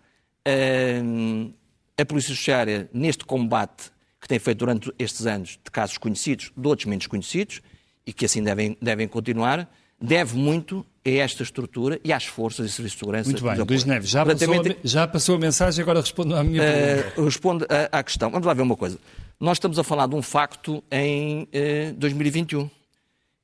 [1.98, 6.68] A Polícia Judiciária, neste combate que tem feito durante estes anos de casos conhecidos, de
[6.68, 7.60] outros menos conhecidos,
[8.06, 9.68] e que assim devem, devem continuar,
[10.00, 13.30] deve muito a esta estrutura e às forças e serviços de segurança.
[13.30, 16.62] Muito bem, Luís Neves, já, passou a, já passou a mensagem, agora respondo à minha
[16.62, 17.20] pergunta.
[17.20, 18.30] Uh, respondo à questão.
[18.30, 18.98] Vamos lá ver uma coisa.
[19.42, 22.70] Nós estamos a falar de um facto em eh, 2021.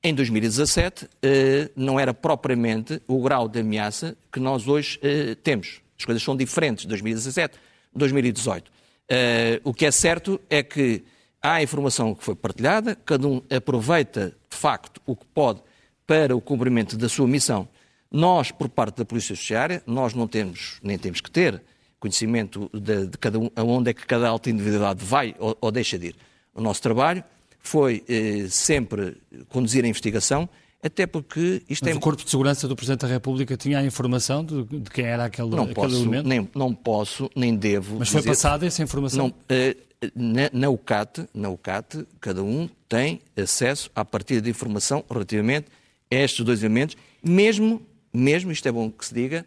[0.01, 5.81] Em 2017, eh, não era propriamente o grau de ameaça que nós hoje eh, temos.
[5.99, 7.59] As coisas são diferentes de 2017,
[7.99, 8.71] 2018.
[9.09, 11.05] Eh, o que é certo é que
[11.43, 15.61] há informação que foi partilhada, cada um aproveita de facto o que pode
[16.07, 17.69] para o cumprimento da sua missão.
[18.11, 21.63] Nós, por parte da Polícia Judiciária, nós não temos, nem temos que ter,
[22.01, 25.99] conhecimento de, de cada um, aonde é que cada alta individualidade vai ou, ou deixa
[25.99, 26.17] de ir.
[26.55, 27.23] O nosso trabalho
[27.61, 30.49] foi eh, sempre conduzir a investigação,
[30.83, 31.97] até porque isto Mas é...
[31.97, 35.25] o Corpo de Segurança do Presidente da República tinha a informação de, de quem era
[35.25, 36.29] aquele, não aquele posso, elemento?
[36.29, 39.27] Nem, não posso, nem devo Mas foi dizer, passada essa informação?
[39.27, 39.77] Não, eh,
[40.14, 45.67] na, na, UCAT, na UCAT, cada um tem acesso à partida de informação relativamente
[46.11, 49.45] a estes dois elementos, mesmo, mesmo, isto é bom que se diga,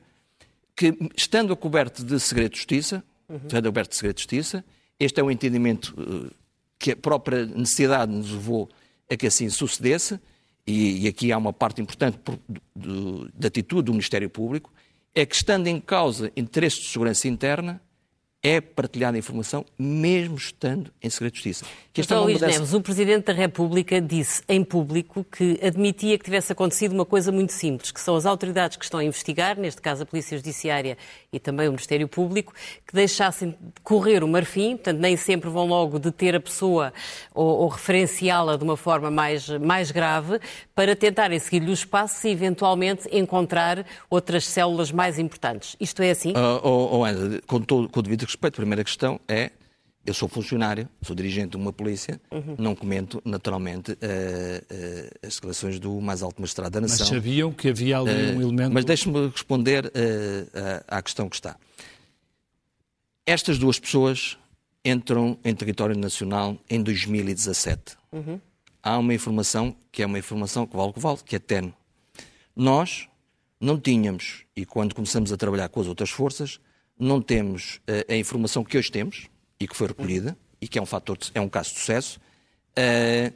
[0.76, 3.38] que, estando a coberto de segredo de justiça, uhum.
[3.38, 4.66] estando a coberto de segredo de justiça,
[5.00, 6.30] este é um entendimento uh,
[6.78, 8.70] que a própria necessidade nos levou
[9.10, 10.20] a que assim sucedesse,
[10.66, 12.20] e, e aqui há uma parte importante
[13.36, 14.72] da atitude do Ministério Público,
[15.14, 17.82] é que estando em causa interesses de segurança interna,
[18.44, 21.66] é partilhada a informação, mesmo estando em segredo de justiça.
[21.94, 22.60] Que esta é Luís mudança...
[22.60, 27.32] Neves, o Presidente da República disse em público que admitia que tivesse acontecido uma coisa
[27.32, 30.98] muito simples, que são as autoridades que estão a investigar, neste caso a Polícia Judiciária
[31.32, 32.54] e também o Ministério Público,
[32.88, 36.94] que deixassem correr o marfim, portanto nem sempre vão logo deter a pessoa
[37.36, 40.40] ou, ou referenciá-la de uma forma mais, mais grave,
[40.74, 45.76] para tentarem seguir-lhe os passos e eventualmente encontrar outras células mais importantes.
[45.80, 46.32] Isto é assim?
[46.32, 49.52] Uh, oh, oh, Ana, com, todo, com o devido respeito, a primeira questão é
[50.04, 52.56] eu sou funcionário, sou dirigente de uma polícia, uhum.
[52.58, 56.98] não comento, naturalmente, uh, uh, as declarações do mais alto magistrado da nação.
[57.00, 58.74] Mas sabiam que havia ali um uh, elemento...
[58.74, 59.92] Mas deixe-me responder
[60.88, 61.56] à questão que está.
[63.26, 64.38] Estas duas pessoas
[64.84, 67.96] entram em território nacional em 2017.
[68.12, 68.40] Uhum.
[68.82, 71.74] Há uma informação que é uma informação que vale o que vale, que é tenue.
[72.56, 73.08] Nós
[73.60, 76.60] não tínhamos, e quando começamos a trabalhar com as outras forças,
[77.02, 79.28] não temos uh, a informação que hoje temos
[79.60, 82.20] e que foi recolhida, e que é um fator, de, é um caso de sucesso.
[82.78, 83.34] Uh,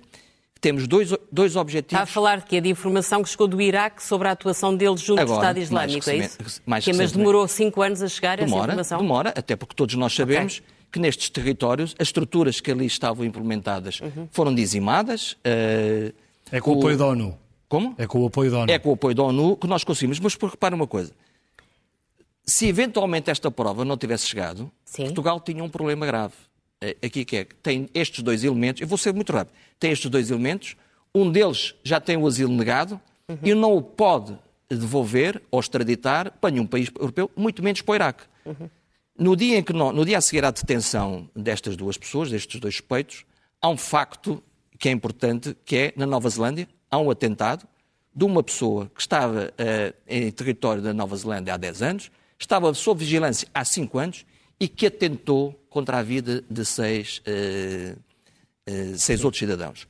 [0.61, 1.93] temos dois, dois objetivos.
[1.93, 4.75] Está a falar de que é de informação que chegou do Iraque sobre a atuação
[4.75, 6.61] deles junto Agora, do Estado Islâmico, é isso?
[6.65, 8.97] Mais que, mas demorou cinco anos a chegar demora, essa informação?
[8.99, 10.67] Demora, até porque todos nós sabemos okay.
[10.91, 14.27] que nestes territórios as estruturas que ali estavam implementadas uhum.
[14.31, 15.33] foram dizimadas.
[15.33, 16.13] Uh,
[16.51, 17.37] é com o apoio da ONU?
[17.67, 17.95] Como?
[17.97, 18.71] É com o apoio da ONU.
[18.71, 20.19] É com o apoio da ONU que nós conseguimos.
[20.19, 21.11] Mas repare uma coisa.
[22.45, 25.05] Se eventualmente esta prova não tivesse chegado, Sim.
[25.05, 26.33] Portugal tinha um problema grave.
[26.79, 30.09] É, aqui que é, tem estes dois elementos, eu vou ser muito rápido, tem estes
[30.09, 30.75] dois elementos,
[31.13, 33.37] um deles já tem o asilo negado uhum.
[33.41, 34.37] e não o pode
[34.69, 38.23] devolver ou extraditar para nenhum país europeu, muito menos para o Iraque.
[38.45, 38.69] Uhum.
[39.17, 42.59] No dia, em que no, no dia a seguir à detenção destas duas pessoas, destes
[42.59, 43.25] dois suspeitos,
[43.61, 44.43] há um facto
[44.77, 47.65] que é importante, que é, na Nova Zelândia, há um atentado
[48.13, 52.73] de uma pessoa que estava uh, em território da Nova Zelândia há 10 anos, estava
[52.73, 54.25] sob vigilância há 5 anos
[54.59, 57.99] e que atentou contra a vida de seis, uh,
[58.69, 59.87] uh, seis outros cidadãos.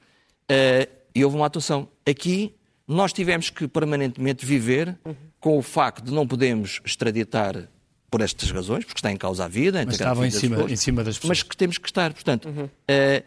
[1.13, 1.87] e houve uma atuação.
[2.05, 2.55] Aqui
[2.87, 5.15] nós tivemos que permanentemente viver uhum.
[5.39, 7.67] com o facto de não podermos extraditar
[8.09, 9.83] por estas razões, porque está em causa a vida.
[9.85, 11.29] Mas estavam em cima, pessoas, em cima das pessoas.
[11.29, 12.13] Mas que temos que estar.
[12.13, 12.65] Portanto, uhum.
[12.65, 13.23] uh,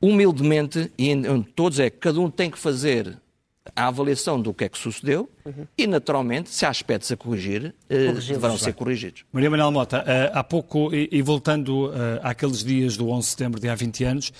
[0.00, 3.18] humildemente, e onde todos é que cada um tem que fazer
[3.74, 5.66] a avaliação do que é que sucedeu uhum.
[5.76, 9.24] e, naturalmente, se há aspectos a corrigir, uh, deverão ser corrigidos.
[9.32, 13.30] Maria Manuel Mota, uh, há pouco, e, e voltando uh, àqueles dias do 11 de
[13.30, 14.32] setembro de há 20 anos,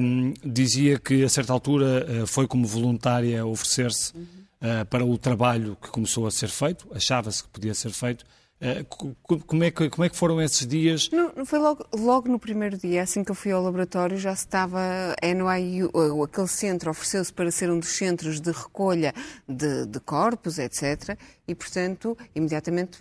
[0.00, 5.76] um, dizia que a certa altura uh, foi como voluntária oferecer-se uh, para o trabalho
[5.80, 8.24] que começou a ser feito, achava-se que podia ser feito.
[8.64, 9.14] Uh,
[9.46, 11.10] como, é que, como é que foram esses dias?
[11.12, 14.32] Não, não foi logo, logo, no primeiro dia, assim que eu fui ao laboratório, já
[14.32, 14.80] estava
[15.22, 15.90] a NYU,
[16.22, 19.12] aquele centro ofereceu-se para ser um dos centros de recolha
[19.46, 21.18] de, de corpos, etc.
[21.46, 22.98] E, portanto, imediatamente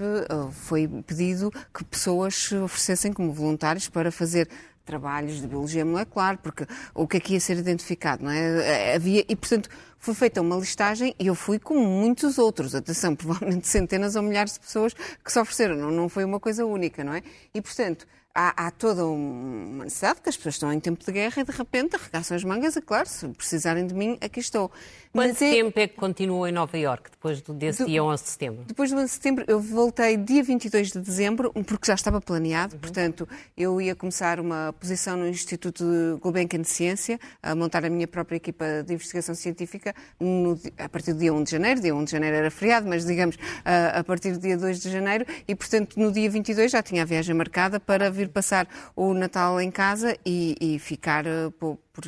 [0.52, 4.49] foi pedido que pessoas se oferecessem como voluntários para fazer
[4.86, 8.95] trabalhos de biologia molecular, porque o que aqui é ia ser identificado, não é?
[8.95, 9.69] Havia, e, portanto,
[10.04, 14.56] foi feita uma listagem e eu fui com muitos outros, atenção, provavelmente centenas ou milhares
[14.56, 17.24] de pessoas que se ofereceram, não, não foi uma coisa única, não é?
[17.54, 21.41] E, portanto, há, há, toda uma necessidade, que as pessoas estão em tempo de guerra
[21.41, 24.72] e de repente arregaçam as mangas e, claro, se precisarem de mim, aqui estou.
[25.12, 25.84] Quanto Mas é- tempo é...
[25.84, 28.63] é que continuou em Nova Iorque depois desse do, dia 11 de setembro?
[28.65, 32.74] Depois do 11 de setembro, eu voltei dia 22 de dezembro, porque já estava planeado,
[32.74, 32.80] uhum.
[32.80, 38.08] portanto, eu ia começar uma posição no Instituto Gulbenkian de Ciência, a montar a minha
[38.08, 41.82] própria equipa de investigação científica no, a partir do dia 1 de janeiro.
[41.82, 44.89] Dia 1 de janeiro era feriado, mas digamos a, a partir do dia 2 de
[44.89, 48.68] janeiro, e portanto, no dia 22 já tinha a viagem marcada para vir vir passar
[48.96, 52.04] o Natal em casa e, e ficar uh, por, por,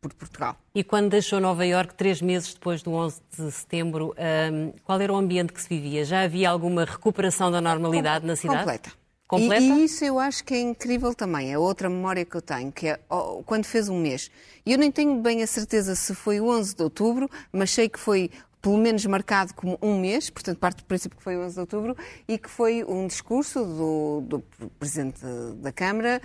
[0.00, 0.56] por, Portugal.
[0.74, 4.14] E quando deixou Nova Iorque, três meses depois do 11 de setembro,
[4.52, 6.04] um, qual era o ambiente que se vivia?
[6.04, 8.58] Já havia alguma recuperação da normalidade Com, na cidade?
[8.58, 8.92] Completa.
[9.26, 9.62] Completa?
[9.62, 11.52] E, e, isso eu acho que é incrível também.
[11.52, 14.30] É outra memória que eu tenho, que é oh, quando fez um mês.
[14.64, 17.98] E eu nem tenho bem a certeza se foi 11 de outubro, mas sei que
[17.98, 18.30] foi
[18.64, 21.94] pelo menos marcado como um mês, portanto, parte do princípio que foi 11 de outubro,
[22.26, 24.44] e que foi um discurso do, do
[24.78, 25.20] Presidente
[25.56, 26.18] da Câmara,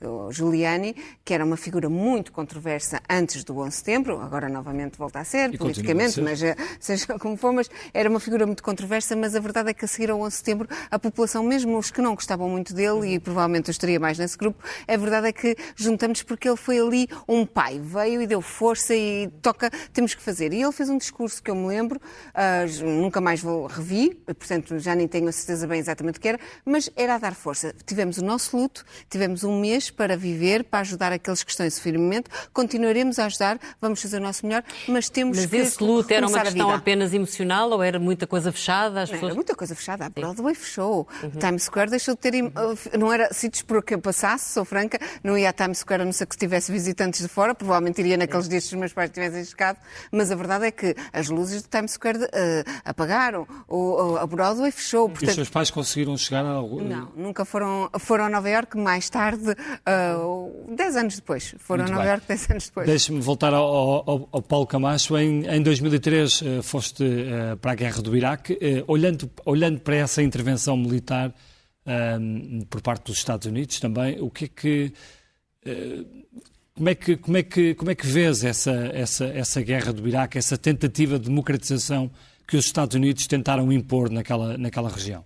[0.00, 4.96] uh, Giuliani, que era uma figura muito controversa antes do 11 de setembro, agora novamente
[4.96, 6.22] volta a ser, e politicamente, a ser.
[6.22, 9.74] mas uh, seja como for, mas era uma figura muito controversa, mas a verdade é
[9.74, 12.72] que a seguir ao 11 de setembro, a população, mesmo os que não gostavam muito
[12.72, 16.56] dele, e provavelmente eu estaria mais nesse grupo, a verdade é que juntamos porque ele
[16.56, 20.52] foi ali um pai, veio e deu força e toca, temos que fazer.
[20.52, 24.78] E ele fez um discurso que eu me lembro, uh, nunca mais vou revi, portanto
[24.78, 27.74] já nem tenho a certeza bem exatamente o que era, mas era a dar força.
[27.86, 31.70] Tivemos o nosso luto, tivemos um mês para viver, para ajudar aqueles que estão em
[31.70, 36.12] sofrimento, continuaremos a ajudar, vamos fazer o nosso melhor, mas temos mas que esse luto
[36.12, 39.02] era uma questão apenas emocional ou era muita coisa fechada?
[39.02, 39.30] As pessoas...
[39.30, 40.06] Era muita coisa fechada.
[40.06, 41.08] A Broadway fechou.
[41.22, 41.30] Uhum.
[41.30, 42.34] Times Square deixou de ter...
[42.98, 46.04] Não era sítios por que eu passasse, sou franca, não ia a Times Square a
[46.04, 49.10] não ser que tivesse visitantes de fora, provavelmente iria naqueles dias que os meus pais
[49.10, 49.78] tivessem chegado,
[50.10, 52.28] mas a verdade é que as luzes luzes do Times Square uh,
[52.84, 55.08] apagaram, o, a Broadway fechou.
[55.08, 55.28] Portanto...
[55.28, 56.60] E os seus pais conseguiram chegar a...
[56.62, 61.54] Não, nunca foram, foram a Nova Iorque mais tarde, uh, 10 anos depois.
[61.58, 62.86] Foram Muito a Nova Iorque 10 anos depois.
[62.86, 65.16] Deixe-me voltar ao, ao, ao, Paulo Camacho.
[65.16, 68.58] Em, em 2003 uh, foste uh, para a guerra do Iraque.
[68.86, 71.32] Olhando, olhando para essa intervenção militar
[72.70, 74.92] por parte dos Estados Unidos também, o que é que
[76.76, 80.06] como é que, como é que, como é que vês essa, essa, essa guerra do
[80.06, 82.10] Iraque, essa tentativa de democratização
[82.46, 85.24] que os Estados Unidos tentaram impor naquela, naquela região?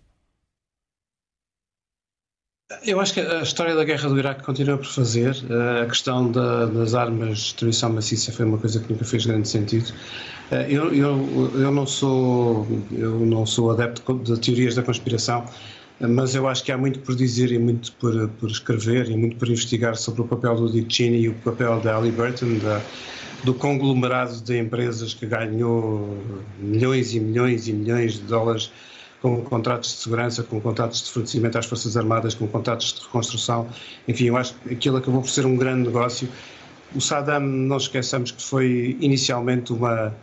[2.85, 5.35] Eu acho que a história da guerra do Iraque continua por fazer.
[5.83, 9.49] A questão da, das armas de destruição maciça foi uma coisa que nunca fez grande
[9.49, 9.91] sentido.
[10.69, 15.47] Eu, eu, eu, não, sou, eu não sou adepto de teorias da conspiração,
[16.01, 19.37] mas eu acho que há muito por dizer e muito por, por escrever e muito
[19.37, 22.81] por investigar sobre o papel do Dick Cheney e o papel da Halliburton, da,
[23.43, 26.17] do conglomerado de empresas que ganhou
[26.59, 28.71] milhões e milhões e milhões de dólares
[29.21, 33.67] com contratos de segurança, com contratos de fornecimento às Forças Armadas, com contratos de reconstrução.
[34.07, 36.29] Enfim, eu acho que aquilo acabou por ser um grande negócio.
[36.95, 40.15] O Saddam, não esqueçamos que foi inicialmente uma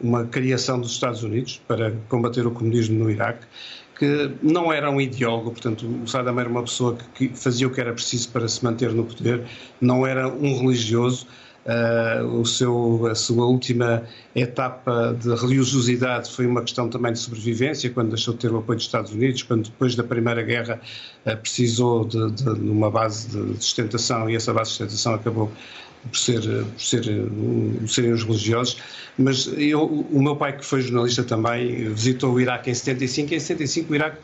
[0.00, 3.44] uma criação dos Estados Unidos para combater o comunismo no Iraque,
[4.00, 7.82] que não era um ideólogo, portanto, o Saddam era uma pessoa que fazia o que
[7.82, 9.44] era preciso para se manter no poder,
[9.78, 11.26] não era um religioso.
[11.60, 14.02] Uh, o seu, a sua última
[14.34, 18.78] etapa de religiosidade foi uma questão também de sobrevivência, quando deixou de ter o apoio
[18.78, 20.80] dos Estados Unidos, quando depois da Primeira Guerra
[21.26, 25.52] uh, precisou de, de, uma base de sustentação e essa base de sustentação acabou
[26.08, 27.02] por, ser, por, ser,
[27.80, 28.78] por serem os religiosos,
[29.18, 33.36] mas eu, o meu pai, que foi jornalista também, visitou o Iraque em 75, e
[33.36, 34.16] em 75 o Iraque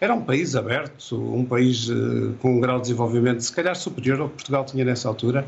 [0.00, 4.20] era um país aberto, um país uh, com um grau de desenvolvimento se calhar superior
[4.20, 5.44] ao que Portugal tinha nessa altura.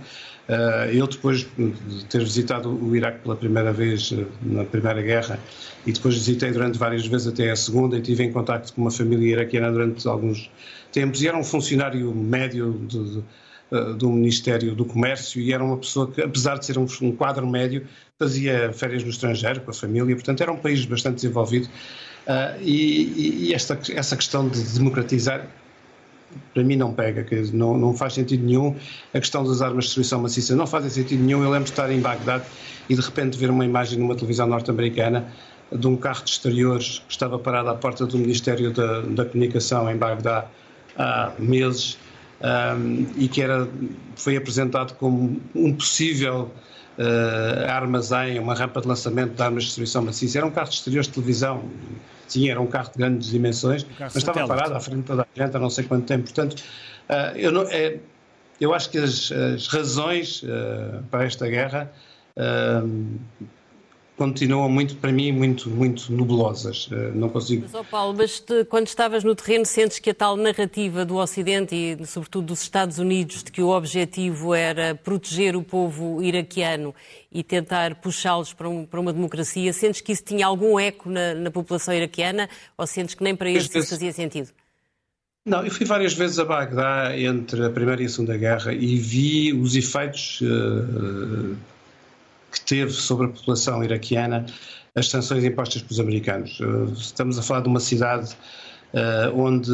[0.47, 5.39] Uh, eu depois de ter visitado o Iraque pela primeira vez na Primeira Guerra
[5.87, 8.91] e depois visitei durante várias vezes até a Segunda e tive em contacto com uma
[8.91, 10.51] família iraquiana durante alguns
[10.93, 13.23] tempos e era um funcionário médio de, de eh,
[13.97, 17.47] do Ministério do Comércio e era uma pessoa que, apesar de ser um, um, quadro
[17.47, 17.87] médio,
[18.19, 21.69] fazia férias no estrangeiro com a família, portanto era um país bastante desenvolvido.
[22.27, 25.49] Uh, e, e esta, essa questão de democratizar
[26.55, 28.77] para mim não pega, não, não faz sentido nenhum.
[29.13, 31.43] A questão das armas de destruição maciça não faz sentido nenhum.
[31.43, 32.45] Eu lembro de estar em Bagdade
[32.89, 35.33] e de repente ver uma imagem numa televisão norte-americana
[35.71, 39.91] de um carro de exteriores que estava parado à porta do Ministério da, da Comunicação
[39.91, 40.47] em Bagdá
[40.97, 41.99] há meses
[42.43, 43.69] um, e que era,
[44.17, 46.51] foi apresentado como um possível
[46.99, 50.39] uh, armazém, uma rampa de lançamento de armas de destruição maciça.
[50.39, 51.65] Era um carro de exteriores de televisão,
[52.27, 55.23] sim, era um carro de grandes dimensões, um mas estava parado à frente de toda
[55.23, 56.25] a gente há não sei quanto tempo.
[56.25, 56.61] Portanto,
[57.09, 57.99] uh, eu, não, é,
[58.61, 61.93] eu acho que as, as razões uh, para esta guerra
[64.17, 66.89] continuam muito, para mim, muito, muito nebulosas.
[66.93, 67.63] Eh, não consigo.
[67.63, 71.17] Mas, oh Paulo, mas te, quando estavas no terreno, sentes que a tal narrativa do
[71.17, 76.95] Ocidente e, sobretudo, dos Estados Unidos, de que o objetivo era proteger o povo iraquiano
[77.31, 81.35] e tentar puxá-los para, um, para, uma democracia, sentes que isso tinha algum eco na,
[81.35, 84.51] na população iraquiana ou sentes que nem para eles isso fazia sentido?
[85.45, 88.97] Não, eu fui várias vezes a Bagdá entre a Primeira e a Segunda Guerra e
[88.97, 91.57] vi os efeitos uh,
[92.53, 94.47] que teve sobre a população iraquiana
[94.95, 96.59] as sanções impostas pelos americanos.
[96.61, 98.37] Eh, estamos a falar de uma cidade
[98.95, 99.71] Uh, onde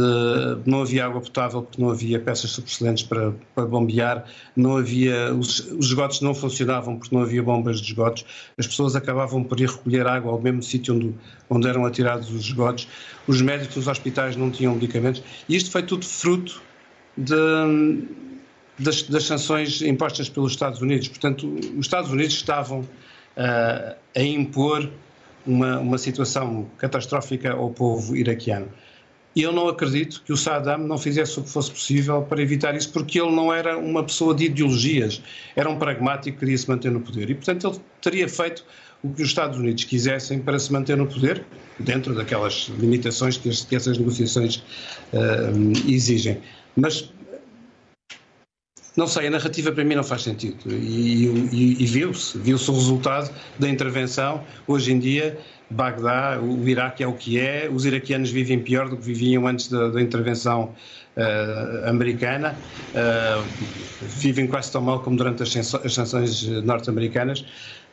[0.64, 5.58] não havia água potável porque não havia peças subexcelentes para, para bombear, não havia os,
[5.72, 8.24] os esgotos não funcionavam porque não havia bombas de esgotos,
[8.56, 11.14] as pessoas acabavam por ir recolher água ao mesmo sítio onde,
[11.50, 12.86] onde eram atirados os esgotos,
[13.26, 16.62] os médicos dos hospitais não tinham medicamentos e isto foi tudo fruto
[17.16, 17.34] de
[18.78, 21.08] das, das, sanções impostas pelos Estados Unidos.
[21.08, 24.88] Portanto, os Estados Unidos estavam uh, a impor
[25.46, 28.68] uma, uma situação catastrófica ao povo iraquiano.
[29.34, 32.74] E eu não acredito que o Saddam não fizesse o que fosse possível para evitar
[32.74, 35.22] isso, porque ele não era uma pessoa de ideologias,
[35.54, 37.30] era um pragmático que queria se manter no poder.
[37.30, 38.64] E, portanto, ele teria feito
[39.02, 41.44] o que os Estados Unidos quisessem para se manter no poder,
[41.78, 44.56] dentro daquelas limitações que, que essas negociações
[45.12, 46.38] uh, exigem.
[46.74, 47.08] Mas
[48.98, 50.58] não sei, a narrativa para mim não faz sentido.
[50.66, 54.42] E, e, e viu-se, viu-se o resultado da intervenção.
[54.66, 55.38] Hoje em dia,
[55.70, 59.68] Bagdá, o Iraque é o que é, os iraquianos vivem pior do que viviam antes
[59.68, 60.74] da, da intervenção
[61.16, 62.56] uh, americana,
[62.90, 63.44] uh,
[64.02, 67.44] vivem quase tão mal como durante as, as sanções norte-americanas.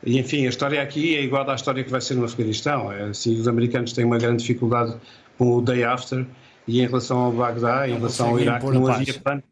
[0.04, 2.91] E, enfim, a história aqui é igual à história que vai ser no Afeganistão.
[2.91, 4.96] É, assim, os americanos têm uma grande dificuldade
[5.38, 6.26] com o day after,
[6.68, 9.44] e em relação ao Bagdá, em relação ao Iraque, não havia plano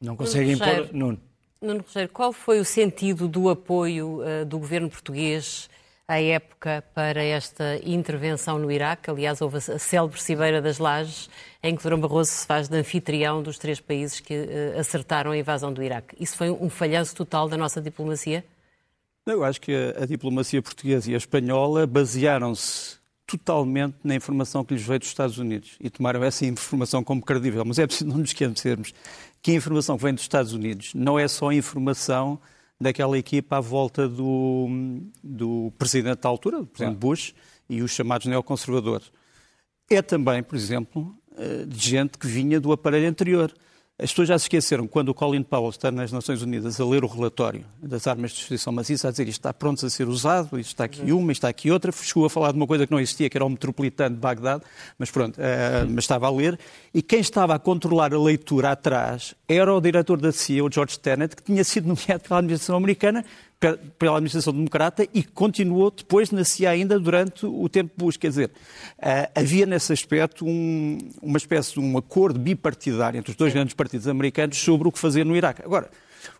[0.00, 0.90] não conseguem impor.
[0.92, 1.20] Nuno.
[1.60, 5.70] Nuno Rogério, qual foi o sentido do apoio uh, do governo português
[6.06, 9.10] à época para esta intervenção no Iraque?
[9.10, 11.30] Aliás, houve a célebre Cibeira das Lajes,
[11.62, 15.38] em que Durão Barroso se faz de anfitrião dos três países que uh, acertaram a
[15.38, 16.14] invasão do Iraque.
[16.20, 18.44] Isso foi um falhanço total da nossa diplomacia?
[19.26, 24.74] Eu acho que a, a diplomacia portuguesa e a espanhola basearam-se totalmente na informação que
[24.74, 27.64] lhes veio dos Estados Unidos e tomaram essa informação como credível.
[27.64, 28.94] Mas é preciso não nos esquecermos
[29.46, 32.36] que a informação que vem dos Estados Unidos não é só a informação
[32.80, 34.66] daquela equipa à volta do,
[35.22, 37.14] do presidente da altura, do presidente claro.
[37.14, 37.32] Bush,
[37.68, 39.12] e os chamados neoconservadores.
[39.88, 43.54] É também, por exemplo, eh, de gente que vinha do aparelho anterior.
[43.98, 47.02] As pessoas já se esqueceram, quando o Colin Powell está nas Nações Unidas a ler
[47.02, 50.58] o relatório das armas de destruição maciça, a dizer isto está pronto a ser usado,
[50.58, 52.92] isto está aqui uma, isto está aqui outra, chegou a falar de uma coisa que
[52.92, 54.62] não existia, que era o metropolitano de Bagdade,
[54.98, 56.58] mas pronto, uh, mas estava a ler,
[56.92, 60.98] e quem estava a controlar a leitura atrás era o diretor da CIA, o George
[60.98, 63.24] Tenet, que tinha sido nomeado pela administração americana,
[63.98, 68.16] pela administração democrata e continuou depois na CIA ainda durante o tempo Bush.
[68.16, 68.50] Quer dizer,
[68.98, 73.74] uh, havia nesse aspecto um, uma espécie de um acordo bipartidário entre os dois grandes
[73.74, 75.62] partidos americanos sobre o que fazer no Iraque.
[75.64, 75.90] Agora,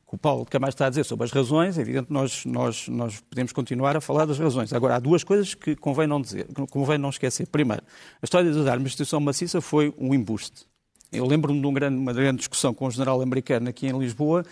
[0.08, 3.20] o Paulo Camacho está a dizer sobre as razões, é evidente que nós, nós, nós
[3.20, 4.72] podemos continuar a falar das razões.
[4.72, 7.46] Agora, há duas coisas que convém não dizer, convém não esquecer.
[7.48, 7.82] Primeiro,
[8.22, 10.64] a história das armas de destruição maciça foi um embuste.
[11.10, 14.44] Eu lembro-me de um grande, uma grande discussão com o general americano aqui em Lisboa,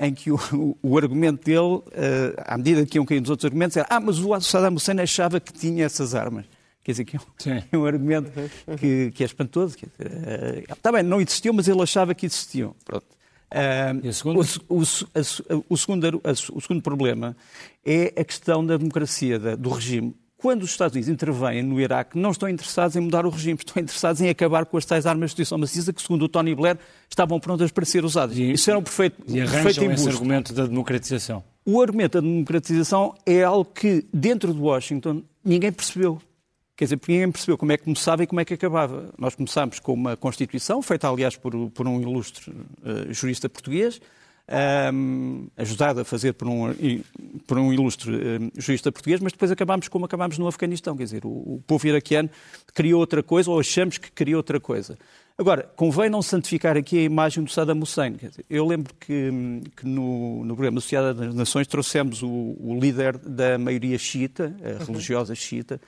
[0.00, 1.84] em que o, o, o argumento dele, uh,
[2.38, 5.38] à medida que iam caindo os outros argumentos, era ah, mas o Saddam Hussein achava
[5.38, 6.46] que tinha essas armas.
[6.82, 8.32] Quer dizer, que é um, é um argumento
[8.78, 9.76] que, que, é espantoso.
[9.76, 12.74] Quer dizer, uh, está bem, não existiam, mas ele achava que existiam.
[12.82, 13.04] Pronto.
[13.52, 14.40] Uh, o, segundo?
[14.40, 14.82] O, o,
[15.68, 17.36] o, segundo, o segundo problema
[17.84, 22.18] é a questão da democracia, da, do regime quando os Estados Unidos intervêm no Iraque,
[22.18, 25.30] não estão interessados em mudar o regime, estão interessados em acabar com as tais armas
[25.30, 26.78] de destruição maciça que, segundo o Tony Blair,
[27.10, 28.38] estavam prontas para ser usadas.
[28.38, 31.44] E, Isso era um perfeito, e perfeito esse argumento da democratização.
[31.64, 36.18] O argumento da democratização é algo que, dentro de Washington, ninguém percebeu.
[36.74, 39.12] Quer dizer, porque ninguém percebeu como é que começava e como é que acabava.
[39.18, 44.00] Nós começámos com uma Constituição, feita, aliás, por, por um ilustre uh, jurista português,
[44.92, 46.74] um, ajudado a fazer por um,
[47.46, 50.96] por um ilustre um, jurista português, mas depois acabámos como acabámos no Afeganistão.
[50.96, 52.28] Quer dizer, o, o povo iraquiano
[52.74, 54.98] criou outra coisa, ou achamos que criou outra coisa.
[55.38, 58.12] Agora, convém não santificar aqui a imagem do Saddam Hussein.
[58.12, 59.30] Dizer, eu lembro que,
[59.76, 64.84] que no, no, programa Sociedade das Nações trouxemos o, o líder da maioria xiita, a
[64.84, 65.80] religiosa xiita,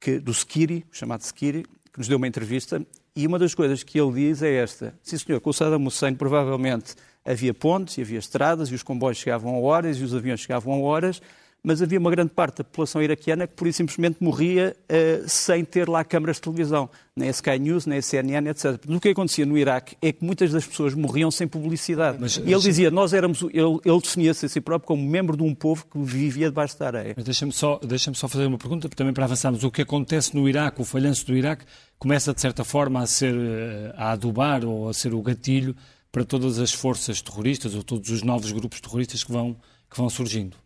[0.00, 2.84] que, do Skiri, chamado Skiri, que nos deu uma entrevista,
[3.14, 4.94] e uma das coisas que ele diz é esta.
[5.02, 9.54] Sim, senhor, com o Saddam Hussein provavelmente havia pontes, havia estradas, e os comboios chegavam
[9.54, 11.20] a horas, e os aviões chegavam a horas,
[11.62, 15.64] mas havia uma grande parte da população iraquiana que, por e simplesmente, morria uh, sem
[15.64, 18.82] ter lá câmaras de televisão, nem a Sky News, nem a CNN, etc.
[18.88, 22.16] O que acontecia no Iraque é que muitas das pessoas morriam sem publicidade.
[22.18, 25.42] Mas, e ele dizia, nós éramos, ele, ele definia-se a si próprio como membro de
[25.42, 27.14] um povo que vivia debaixo da areia.
[27.14, 29.62] Mas deixa-me só, deixa só fazer uma pergunta, também para avançarmos.
[29.62, 31.64] O que acontece no Iraque, o falhanço do Iraque,
[31.98, 35.76] começa, de certa forma, a ser, eh, a adubar ou a ser o gatilho
[36.10, 39.56] para todas as forças terroristas ou todos os novos grupos terroristas que vão,
[39.88, 40.56] que vão surgindo?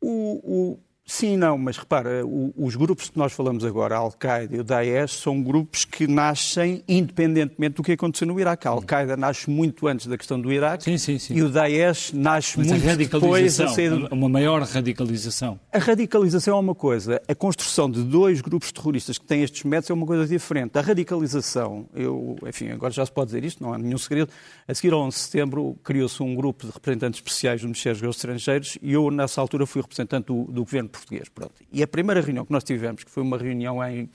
[0.00, 2.24] O, o, Sim, não, mas repara,
[2.56, 6.82] os grupos que nós falamos agora, a Al-Qaeda e o Daesh, são grupos que nascem
[6.88, 8.66] independentemente do que aconteceu no Iraque.
[8.66, 11.34] A Al-Qaeda nasce muito antes da questão do Iraque sim, sim, sim.
[11.34, 13.92] e o Daesh nasce mas muito depois a sair...
[14.12, 15.60] Uma maior radicalização.
[15.72, 19.90] A radicalização é uma coisa, a construção de dois grupos terroristas que têm estes métodos
[19.90, 20.76] é uma coisa diferente.
[20.76, 24.28] A radicalização, eu, enfim, agora já se pode dizer isto, não há nenhum segredo,
[24.66, 28.16] a seguir ao 11 de setembro criou-se um grupo de representantes especiais do Ministério dos
[28.16, 31.28] Estrangeiros e eu, nessa altura, fui representante do, do governo português.
[31.28, 31.54] Pronto.
[31.72, 34.10] E a primeira reunião que nós tivemos, que foi uma reunião em,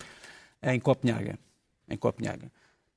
[0.63, 1.37] em Copenhaga,
[1.89, 2.51] em Copenhaga,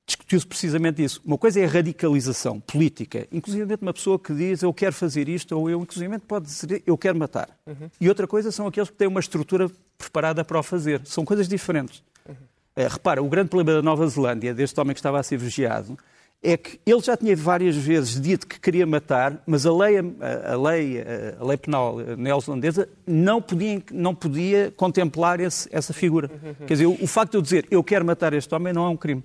[0.05, 1.21] discutiu-se precisamente isso.
[1.25, 5.57] Uma coisa é a radicalização política, inclusive uma pessoa que diz eu quero fazer isto,
[5.57, 7.49] ou eu, inclusive, pode dizer eu quero matar.
[7.65, 7.89] Uhum.
[7.99, 11.01] E outra coisa são aqueles que têm uma estrutura preparada para o fazer.
[11.05, 12.03] São coisas diferentes.
[12.27, 12.35] Uhum.
[12.75, 15.97] É, repara, o grande problema da Nova Zelândia, deste homem que estava a ser vigiado,
[16.41, 20.55] é que ele já tinha várias vezes dito que queria matar, mas a lei, a,
[20.55, 21.03] lei,
[21.39, 26.29] a lei penal neozelandesa não podia, não podia contemplar esse, essa figura.
[26.67, 28.89] Quer dizer, o, o, facto de eu dizer eu quero matar este homem não é
[28.89, 29.23] um crime.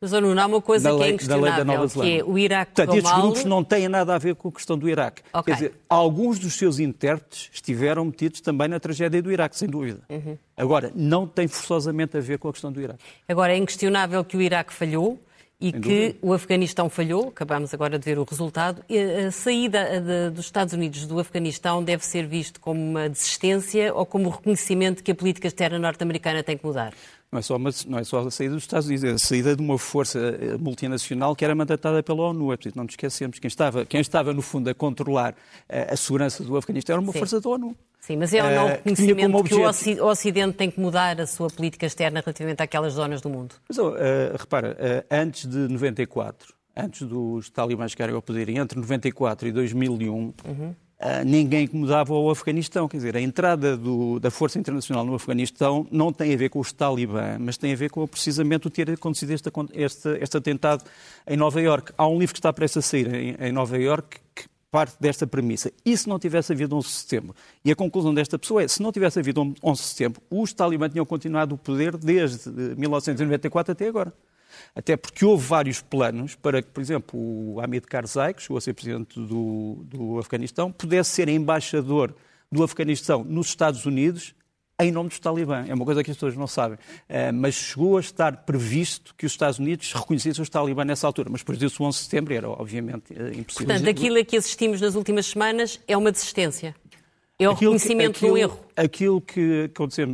[0.00, 2.38] Mas, oh, Nuno, há uma coisa da que é lei, é inquestionável, que é o
[2.38, 3.22] Iraque Portanto, estes mal...
[3.22, 5.22] grupos não têm nada a ver com a questão do Iraque.
[5.32, 5.42] Okay.
[5.42, 10.00] Quer dizer, alguns dos seus intérpretes estiveram metidos também na tragédia do Iraque, sem dúvida.
[10.08, 10.38] Uhum.
[10.56, 13.00] Agora, não tem forçosamente a ver com a questão do Iraque.
[13.28, 15.18] Agora, é inquestionável que o Iraque falhou,
[15.60, 18.82] e que o Afeganistão falhou, acabamos agora de ver o resultado.
[19.26, 24.06] A saída de, dos Estados Unidos do Afeganistão deve ser visto como uma desistência ou
[24.06, 26.94] como reconhecimento que a política externa norte-americana tem que mudar?
[27.30, 29.54] Não é, só uma, não é só a saída dos Estados Unidos, é a saída
[29.54, 32.52] de uma força eh, multinacional que era mandatada pela ONU.
[32.52, 33.38] É preciso não nos esquecemos.
[33.38, 35.34] Quem estava, quem estava, no fundo, a controlar
[35.68, 37.18] a, eh, a segurança do Afeganistão era uma Sim.
[37.18, 37.76] força da ONU.
[38.08, 41.26] Sim, mas é ou não o eh, reconhecimento que, o Ocidente tem que mudar a
[41.26, 43.54] sua política externa relativamente àquelas zonas do mundo?
[43.68, 43.92] Mas, uh,
[44.34, 50.10] repara, uh, antes de 94, antes dos talibãs chegarem ao poder, entre 94 e 2001,
[50.10, 50.32] uhum.
[50.40, 50.74] uh,
[51.22, 52.88] ninguém mudava o Afeganistão.
[52.88, 56.60] Quer dizer, a entrada do, da Força Internacional no Afeganistão não tem a ver com
[56.60, 60.82] os talibãs, mas tem a ver com precisamente o ter acontecido este, este, este atentado
[61.26, 61.92] em Nova Iorque.
[61.98, 65.26] Há um livro que está prestes a sair em, em Nova Iorque que parte desta
[65.26, 65.72] premissa.
[65.84, 67.36] E se não tivesse havido 11 de setembro?
[67.64, 70.92] E a conclusão desta pessoa é, se não tivesse havido 11 de setembro, os talibãs
[70.92, 74.12] tinham continuado o poder desde 1994 até agora.
[74.74, 78.60] Até porque houve vários planos para que, por exemplo, o Hamid Karzai, que chegou a
[78.60, 82.14] ser presidente do, do Afeganistão, pudesse ser embaixador
[82.50, 84.34] do Afeganistão nos Estados Unidos
[84.80, 85.64] em nome dos talibã.
[85.66, 86.78] É uma coisa que as pessoas não sabem.
[86.78, 91.28] Uh, mas chegou a estar previsto que os Estados Unidos reconhecessem os talibã nessa altura.
[91.30, 93.66] Mas depois disso, o 11 de setembro era, obviamente, uh, impossível.
[93.66, 96.76] Portanto, aquilo a que assistimos nas últimas semanas é uma desistência.
[97.40, 98.58] É o reconhecimento do erro.
[98.74, 100.08] Aquilo que aconteceu,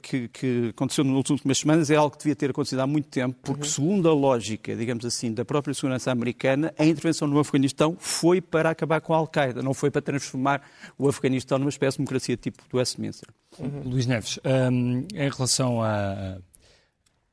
[0.00, 3.36] que, que aconteceu nas últimas semanas é algo que devia ter acontecido há muito tempo,
[3.42, 3.68] porque, uhum.
[3.68, 8.70] segundo a lógica, digamos assim, da própria segurança americana, a intervenção no Afeganistão foi para
[8.70, 10.62] acabar com a Al-Qaeda, não foi para transformar
[10.96, 13.28] o Afeganistão numa espécie de democracia tipo do Westminster.
[13.58, 13.82] Uhum.
[13.84, 14.38] Luís Neves,
[14.72, 16.38] um, em relação a,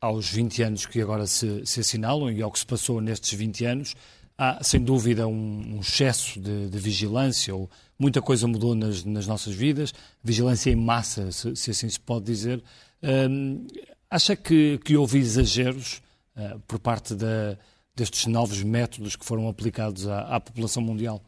[0.01, 3.65] aos 20 anos que agora se, se assinalam e ao que se passou nestes 20
[3.65, 3.95] anos,
[4.41, 7.69] há sem dúvida um, um excesso de, de, vigilância, ou
[8.02, 9.93] muita coisa mudou nas, nas nossas vidas,
[10.24, 12.64] vigilância em massa, se, se assim se pode dizer.
[13.04, 13.68] Um,
[14.10, 16.02] acha que, que houve exageros
[16.36, 17.58] uh, por parte da,
[17.95, 21.22] destes novos métodos que foram aplicados à, à população mundial?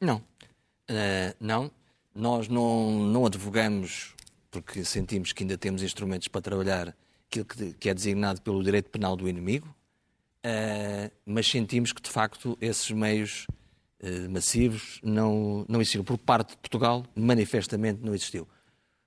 [0.00, 0.16] Não.
[0.90, 1.70] Uh, não.
[2.12, 4.14] Nós não, não advogamos
[4.50, 6.96] porque sentimos que ainda temos instrumentos para trabalhar
[7.28, 9.74] aquilo que, que é designado pelo direito penal do inimigo,
[10.46, 13.48] Uh, mas sentimos que, de facto, esses meios
[14.02, 16.04] uh, massivos não, não existiram.
[16.04, 18.44] Por parte de Portugal, manifestamente não existiu.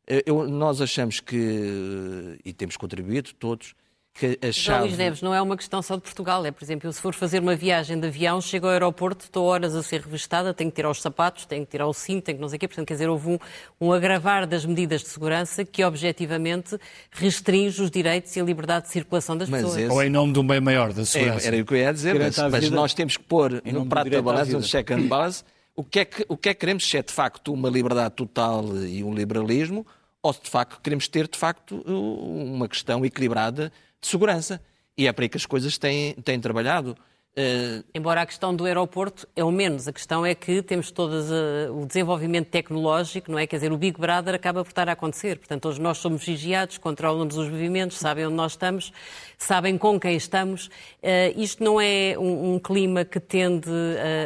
[0.09, 3.75] Uh, eu, nós achamos que, e temos contribuído todos,
[4.19, 4.87] que a chave...
[4.87, 6.45] Luís Neves, não é uma questão só de Portugal.
[6.45, 9.45] É, por exemplo, eu, se for fazer uma viagem de avião, chego ao aeroporto, estou
[9.45, 12.37] horas a ser revistada, tenho que tirar os sapatos, tenho que tirar o cinto, tenho
[12.37, 12.67] que não sei o quê.
[12.67, 13.39] Portanto, quer dizer, houve um,
[13.79, 16.77] um agravar das medidas de segurança que, objetivamente,
[17.11, 19.83] restringe os direitos e a liberdade de circulação das mas pessoas.
[19.83, 19.91] Esse...
[19.91, 21.45] Ou em nome de um bem maior da segurança.
[21.45, 24.09] É, era o que eu ia dizer, mas, mas, nós temos que pôr no prato
[24.09, 25.45] da balança, um check and balance,
[25.75, 28.15] o que, é que, o que é que queremos, se é de facto uma liberdade
[28.15, 29.87] total e um liberalismo,
[30.21, 34.61] ou se de facto queremos ter, de facto, uma questão equilibrada de segurança.
[34.97, 36.95] E é para aí que as coisas têm, têm trabalhado.
[37.37, 37.83] Uh...
[37.93, 41.81] Embora a questão do aeroporto é o menos, a questão é que temos todo uh,
[41.81, 43.47] o desenvolvimento tecnológico, não é?
[43.47, 45.37] Quer dizer, o Big Brother acaba por estar a acontecer.
[45.37, 48.91] Portanto, hoje nós somos vigiados, controlam-nos os movimentos, sabem onde nós estamos,
[49.37, 50.67] sabem com quem estamos.
[51.01, 53.69] Uh, isto não é um, um clima que tende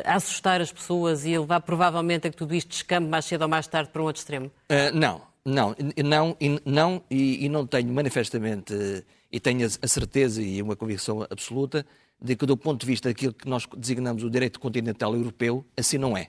[0.06, 3.44] a assustar as pessoas e a levar provavelmente a que tudo isto descambe mais cedo
[3.44, 4.52] ou mais tarde para um outro extremo?
[4.94, 9.04] não, não, não, e, não e, e não tenho manifestamente
[9.34, 11.84] e tenho a certeza e uma convicção absoluta
[12.22, 15.98] de que, do ponto de vista daquilo que nós designamos o direito continental europeu, assim
[15.98, 16.28] não é.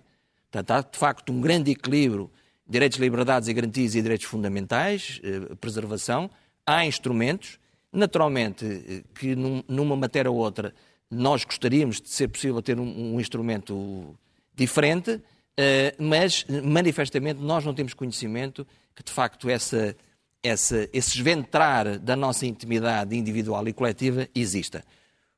[0.51, 2.31] Portanto, há de facto um grande equilíbrio
[2.67, 6.31] direitos, liberdades e garantias e direitos fundamentais, eh, preservação.
[6.67, 7.59] Há instrumentos,
[7.93, 10.75] naturalmente, eh, que num, numa matéria ou outra
[11.11, 14.17] nós gostaríamos de ser possível ter um, um instrumento
[14.55, 15.21] diferente,
[15.59, 19.95] eh, mas manifestamente nós não temos conhecimento que de facto essa
[20.45, 24.85] essa, esse esventrar da nossa intimidade individual e coletiva exista.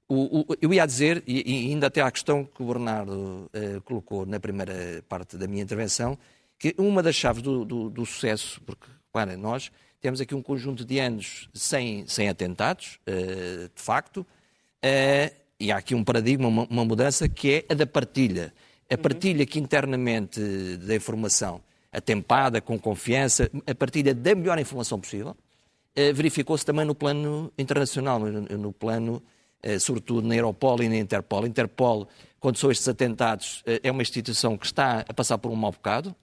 [0.09, 3.12] O, o, eu ia dizer, e, e, ainda até à questão que o Bernardo
[3.52, 6.18] uh, colocou na primeira parte da minha intervenção,
[6.59, 10.84] que uma das chaves do, do, do sucesso, porque, para nós temos aqui um conjunto
[10.84, 16.66] de anos sem, sem atentados, uh, de facto, uh, e há aqui um paradigma, uma,
[16.68, 18.52] uma, mudança, que é a da partilha.
[18.90, 20.40] A partilha que internamente
[20.76, 21.61] da informação
[21.93, 25.37] atempada, com confiança, a partilha da melhor informação possível.
[25.97, 29.22] Eh, verificou-se também no plano internacional, no plano,
[29.62, 31.45] eh, sobretudo na Europol e na Interpol.
[31.45, 32.07] A Interpol,
[32.39, 35.72] quando são estes atentados, eh, é uma instituição que está a passar por um mau
[35.72, 36.14] bocado,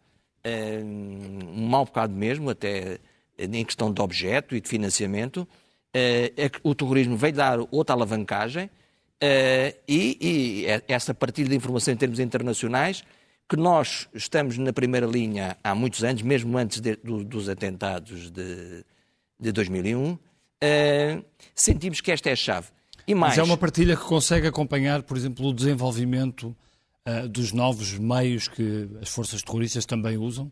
[0.46, 3.00] um mau bocado mesmo, até
[3.38, 5.48] em questão de objeto e de financiamento.
[5.94, 8.70] É o terrorismo veio dar outra alavancagem
[9.88, 13.06] e, essa partilha de informação em termos internacionais
[13.54, 18.32] que nós estamos na primeira linha há muitos anos, mesmo antes de, do, dos atentados
[18.32, 18.84] de,
[19.40, 20.20] de 2001, uh,
[20.60, 21.22] eh,
[21.54, 22.70] sentimos que esta é a chave.
[23.08, 23.38] E mais...
[23.38, 26.56] Mas é uma partilha que consegue acompanhar, por exemplo, o desenvolvimento
[27.08, 30.52] uh, dos novos meios que as forças terroristas também usam?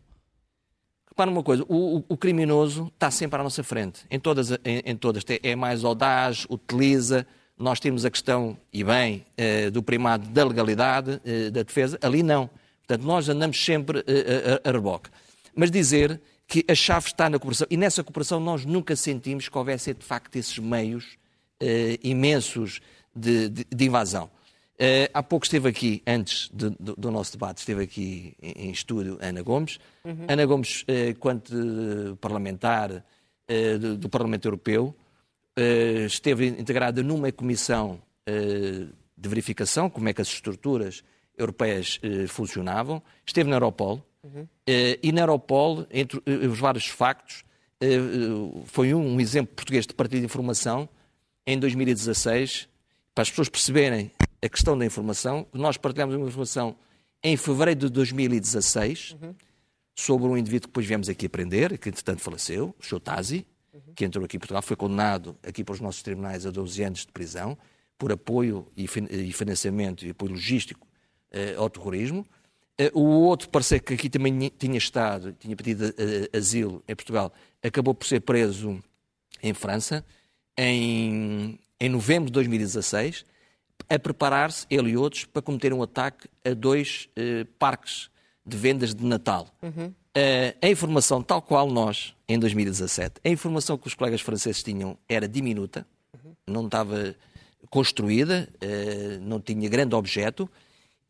[1.08, 4.94] Repara uma coisa, o, o, criminoso está sempre à nossa frente, em todas, em, em
[4.94, 5.24] todas.
[5.42, 7.26] É mais audaz, utiliza,
[7.58, 9.26] nós temos a questão, e bem,
[9.66, 12.48] uh, do primado da legalidade, da defesa, ali não.
[12.86, 15.08] Portanto, nós andamos sempre a, eh, a, a reboque.
[15.54, 19.56] Mas dizer que a chave está na cooperação, e nessa cooperação nós nunca sentimos que
[19.56, 21.16] houvesse de facto esses meios
[22.02, 22.80] imensos
[23.14, 24.28] de, de, de invasão.
[25.14, 29.16] Há pouco esteve aqui, antes de, do, do, nosso debate, esteve aqui em, em estúdio
[29.22, 29.78] Ana Gomes.
[30.04, 30.26] Uhum.
[30.28, 33.04] Ana Gomes, uh, quanto parlamentar
[33.80, 34.94] do, do, Parlamento Europeu,
[36.06, 38.00] esteve integrada numa comissão
[39.16, 41.04] de verificação, como é que as estruturas
[41.36, 44.46] europeias eh, funcionavam, esteve na Europol, uhum.
[44.66, 47.44] eh, e na Europol, entre eh, os vários factos,
[48.66, 50.88] foi um, um, exemplo português de partilha de informação
[51.44, 52.68] em 2016,
[53.12, 56.76] para as pessoas perceberem a questão da informação, nós partilhamos uma informação
[57.24, 59.34] em fevereiro de 2016 uhum.
[59.96, 63.94] sobre um indivíduo que depois viemos aqui aprender, que entretanto faleceu, o Chotazi, uhum.
[63.96, 67.00] que entrou aqui em Portugal, foi condenado aqui para os nossos tribunais a 12 anos
[67.00, 67.58] de prisão
[67.98, 68.86] por apoio e
[69.32, 70.86] financiamento e apoio logístico
[71.56, 72.26] ao terrorismo.
[72.92, 75.94] O outro parceiro que aqui também tinha estado, tinha pedido
[76.32, 78.82] asilo em Portugal, acabou por ser preso
[79.42, 80.04] em França
[80.56, 83.24] em, em novembro de 2016,
[83.88, 88.10] a preparar-se, ele e outros, para cometer um ataque a dois eh, parques
[88.44, 89.48] de vendas de Natal.
[89.62, 89.86] Uhum.
[90.14, 94.98] Uh, a informação, tal qual nós, em 2017, a informação que os colegas franceses tinham
[95.08, 96.34] era diminuta, uhum.
[96.46, 97.14] não estava
[97.70, 100.50] construída, uh, não tinha grande objeto,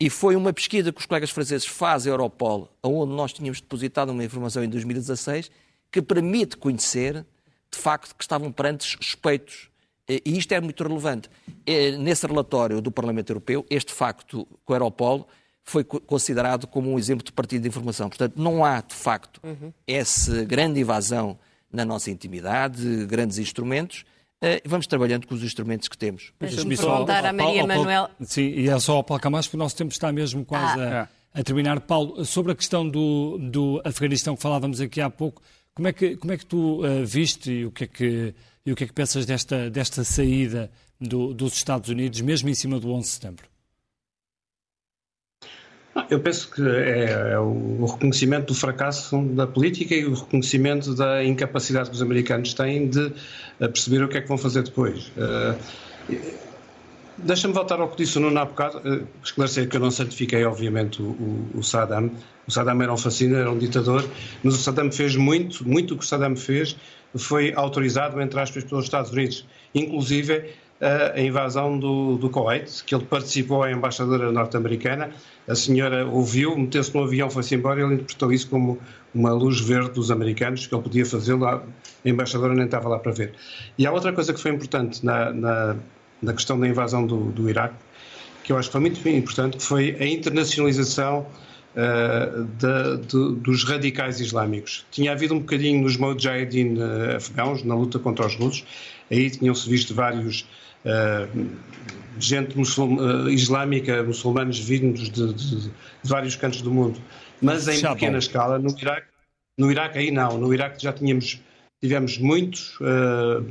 [0.03, 4.09] e foi uma pesquisa que os colegas franceses fazem a Europol, onde nós tínhamos depositado
[4.11, 5.48] uma informação em 2016,
[5.92, 7.24] que permite conhecer,
[7.70, 9.70] de facto, que estavam perante suspeitos.
[10.09, 11.30] E isto é muito relevante.
[12.00, 15.28] Nesse relatório do Parlamento Europeu, este facto com a Europol
[15.62, 18.09] foi considerado como um exemplo de partido de informação.
[18.09, 19.72] Portanto, não há, de facto, uhum.
[19.86, 21.38] essa grande invasão
[21.72, 24.05] na nossa intimidade, grandes instrumentos.
[24.43, 26.32] Uh, vamos trabalhando com os instrumentos que temos.
[26.40, 28.11] Deixa-me perguntar à Maria Manuel.
[28.22, 31.09] Sim, e é só ao Paulo Camacho, porque o nosso tempo está mesmo quase ah.
[31.32, 31.78] a, a, terminar.
[31.82, 35.40] Paulo, sobre a questão do, do Afeganistão que falávamos aqui há pouco,
[35.72, 38.34] como é que, como é que tu uh, viste e o que é que,
[38.66, 40.68] e o que, é que pensas desta, desta saída
[41.01, 43.51] do, dos Estados Unidos, mesmo em cima do 11 de setembro?
[46.09, 51.22] Eu penso que é, é, o reconhecimento do fracasso da política e o reconhecimento da
[51.22, 53.12] incapacidade que os americanos têm de
[53.61, 55.09] eh, perceber o que é que vão fazer depois.
[55.09, 55.55] Uh,
[57.18, 60.45] Deixa-me voltar ao que disse o Nuno há bocado, uh, esclarecer que eu não certifiquei,
[60.45, 62.11] obviamente, o, o, Saddam.
[62.49, 64.05] O Saddam era um fascínio, era um ditador,
[64.43, 66.74] mas o Saddam fez muito, muito o que o Saddam fez
[67.14, 69.47] foi autorizado, entre aspas, pelos Estados Unidos.
[69.74, 70.51] Inclusive,
[71.14, 75.10] a invasão do, do Kuwait, que ele participou, a embaixadora norte-americana,
[75.46, 78.80] a senhora ouviu, meteu-se no avião, foi-se embora e ele interpretou isso como
[79.14, 81.62] uma luz verde dos americanos, que ele podia fazê-lo, a
[82.04, 83.32] embaixadora nem estava lá para ver.
[83.78, 85.76] E há outra coisa que foi importante na, na,
[86.20, 87.76] na questão da invasão do, do Iraque,
[88.42, 91.26] que eu acho que foi muito importante, que foi a internacionalização
[91.76, 94.84] uh, de, de, dos radicais islâmicos.
[94.90, 98.64] Tinha havido um bocadinho nos Mujahideen uh, afegãos, na luta contra os russos,
[99.10, 100.44] aí tinham-se visto vários
[102.18, 105.72] gente muçul, uh, islâmica, muçulmanos vindos de, de, de,
[106.04, 107.00] vários cantos do mundo,
[107.40, 108.18] mas em já pequena bom.
[108.18, 108.58] escala.
[108.58, 109.06] No Iraque,
[109.58, 110.38] no Iraque aí não.
[110.38, 111.40] No Iraque já tínhamos
[111.82, 113.44] tivemos muitos uh,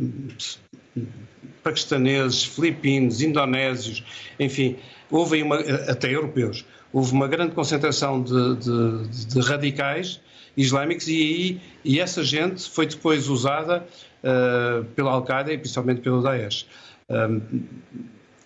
[1.61, 4.03] paquistaneses, filipinos, indonésios,
[4.39, 4.77] enfim,
[5.09, 10.21] houve aí uma, até europeus, houve uma grande concentração de, de, de radicais
[10.55, 13.85] islâmicos e, aí, e essa gente foi depois usada
[14.23, 16.65] uh, pela Al-Qaeda e principalmente pelo Daesh.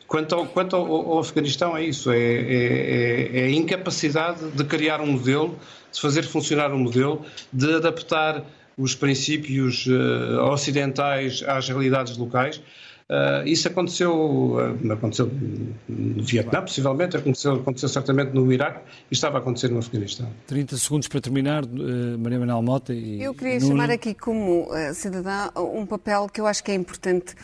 [0.07, 5.01] Quanto ao, quanto ao, ao, Afeganistão, é isso: é, é, é, a incapacidade de criar
[5.01, 5.57] um modelo,
[5.91, 8.43] de fazer funcionar um modelo, de adaptar
[8.77, 12.61] os princípios uh, ocidentais às realidades locais
[13.07, 15.29] Uh, isso aconteceu, uh, aconteceu
[15.87, 18.79] no Vietnã, possivelmente, aconteceu, aconteceu certamente no Iraque
[19.11, 20.27] e estava a acontecer no Afeganistão.
[20.47, 22.95] 30 segundos para terminar, uh, Maria Manuel Mota.
[22.95, 23.67] E eu queria Nuno.
[23.67, 27.35] chamar aqui como cidadã um papel que eu acho que é importante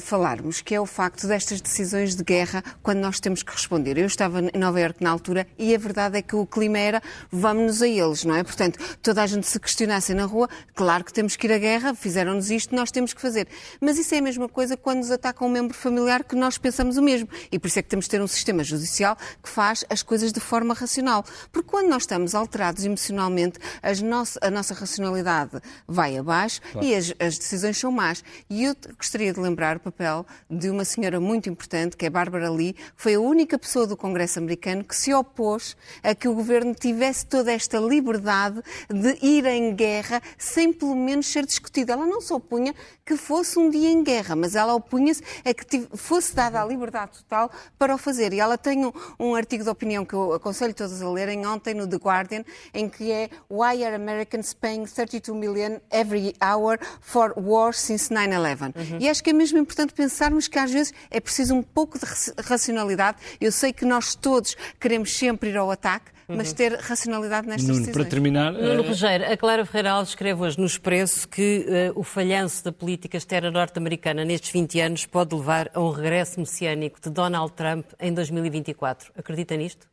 [0.00, 3.96] falarmos, que é o facto destas decisões de guerra quando nós temos que responder.
[3.96, 7.00] Eu estava em Nova Iorque na altura e a verdade é que o clima era
[7.30, 8.42] vamos-nos a eles, não é?
[8.42, 11.94] Portanto, toda a gente se questionasse na rua, claro que temos que ir à guerra,
[11.94, 13.46] fizeram-nos isto, nós temos que fazer.
[13.80, 16.96] Mas isso é a mesma coisa quando nos ataca um membro familiar que nós pensamos
[16.96, 17.28] o mesmo.
[17.52, 20.32] E por isso é que temos de ter um sistema judicial que faz as coisas
[20.32, 21.24] de forma racional.
[21.52, 23.58] Porque quando nós estamos alterados emocionalmente,
[24.02, 26.86] nosso, a nossa racionalidade vai abaixo claro.
[26.86, 28.24] e as, as, decisões são más.
[28.48, 32.50] E eu gostaria de lembrar o papel de uma senhora muito importante, que é Barbara
[32.50, 36.34] Lee, que foi a única pessoa do Congresso americano que se opôs a que o
[36.34, 41.92] governo tivesse toda esta liberdade de ir em guerra sem pelo menos ser discutida.
[41.92, 42.74] Ela não se opunha
[43.04, 46.64] que fosse um dia em guerra, mas ela opunha opunha-se a que fosse dada a
[46.64, 48.32] liberdade total para o fazer.
[48.32, 51.74] E ela tem um, um artigo de opinião que eu aconselho todos a lerem ontem
[51.74, 57.34] no The Guardian, em que é Why are Americans paying 32 million every hour for
[57.36, 58.62] war since 9-11?
[58.62, 58.98] Uhum.
[59.00, 62.04] E acho que é mesmo importante pensarmos que às vezes é preciso um pouco de
[62.38, 63.18] racionalidade.
[63.40, 66.54] Eu sei que nós todos queremos sempre ir ao ataque, mas uhum.
[66.54, 67.96] ter racionalidade nestas Nuno, decisões.
[67.96, 68.52] Para terminar...
[68.52, 68.88] Nuno uh...
[68.88, 73.16] Rogério, a Clara Ferreira Alves escreve hoje no Expresso que uh, o falhanço da política
[73.16, 78.12] externa norte-americana nestes 20 anos pode levar a um regresso messiânico de Donald Trump em
[78.12, 79.12] 2024.
[79.16, 79.86] Acredita nisto?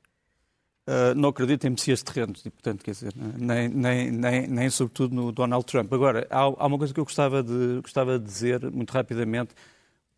[0.88, 5.14] Uh, não acredito em messias terrenos, e, portanto, quer dizer, nem, nem, nem, nem sobretudo
[5.14, 5.94] no Donald Trump.
[5.94, 9.54] Agora, há, há uma coisa que eu gostava de, gostava de dizer, muito rapidamente,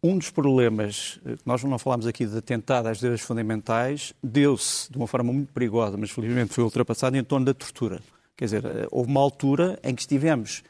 [0.04, 4.98] um dos problemas, eh, nós não falámos aqui de atentado às direitos fundamentais, deu-se de
[4.98, 8.02] uma forma muito perigosa, mas felizmente foi ultrapassado em torno da tortura.
[8.36, 10.62] Quer dizer, eh, houve uma altura em que estivemos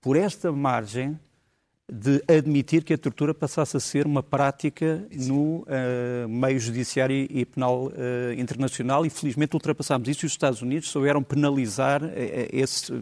[0.00, 1.18] por esta margem
[1.90, 7.46] de admitir que a tortura passasse a ser uma prática no uh, meio judiciário e
[7.46, 12.10] penal uh, internacional e felizmente ultrapassámos isso e os Estados Unidos souberam penalizar uh,
[12.52, 12.92] esse.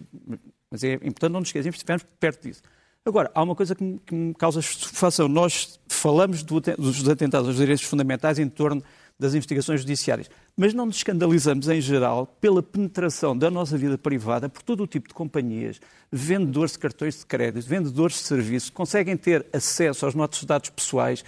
[0.71, 2.63] Mas é importante não nos esquecermos que estivemos perto disso.
[3.07, 5.29] Agora, há uma coisa que me, que me causa estupefação.
[5.29, 8.83] Nós falamos do, dos atentados aos direitos fundamentais em torno
[9.17, 10.29] das investigações judiciárias.
[10.57, 14.87] Mas não nos escandalizamos, em geral, pela penetração da nossa vida privada por todo o
[14.89, 15.81] tipo de companhias,
[16.11, 21.25] vendedores de cartões de crédito, vendedores de serviços, conseguem ter acesso aos nossos dados pessoais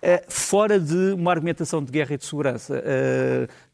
[0.00, 2.82] eh, fora de uma argumentação de guerra e de segurança.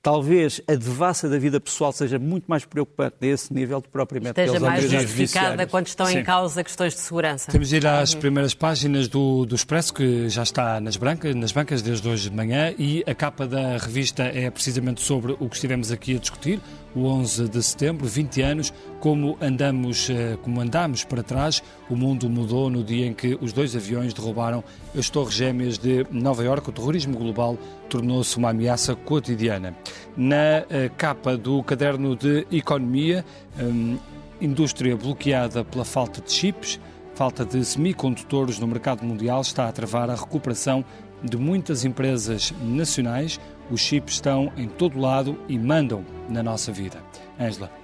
[0.04, 4.38] Talvez a devassa da vida pessoal seja muito mais preocupante nesse nível do que propriamente
[4.38, 6.18] Esteja mais justificada quando estão Sim.
[6.18, 7.50] em causa questões de segurança.
[7.50, 11.52] Temos de ir às primeiras páginas do, do Expresso, que já está nas, brancas, nas
[11.52, 15.54] bancas desde hoje de manhã, e a capa da revista é precisamente sobre o que
[15.54, 16.60] estivemos aqui a discutir,
[16.94, 22.28] o 11 de setembro, 20 anos, como andamos, eh, como andamos para trás, o mundo
[22.28, 24.62] mudou no dia em que os dois aviões derrubaram
[24.96, 26.70] as torres gêmeas de Nova Iorque.
[26.70, 27.58] O terrorismo global
[27.94, 29.72] tornou-se uma ameaça cotidiana.
[30.16, 33.24] Na eh, capa do caderno de Economia,
[33.56, 33.96] hum,
[34.40, 36.80] indústria bloqueada pela falta de chips,
[37.14, 40.84] falta de semicondutores no mercado mundial está a travar a recuperação
[41.22, 43.38] de muitas empresas nacionais.
[43.70, 46.98] Os chips estão em todo lado e mandam na nossa vida.
[47.38, 47.83] Ângela.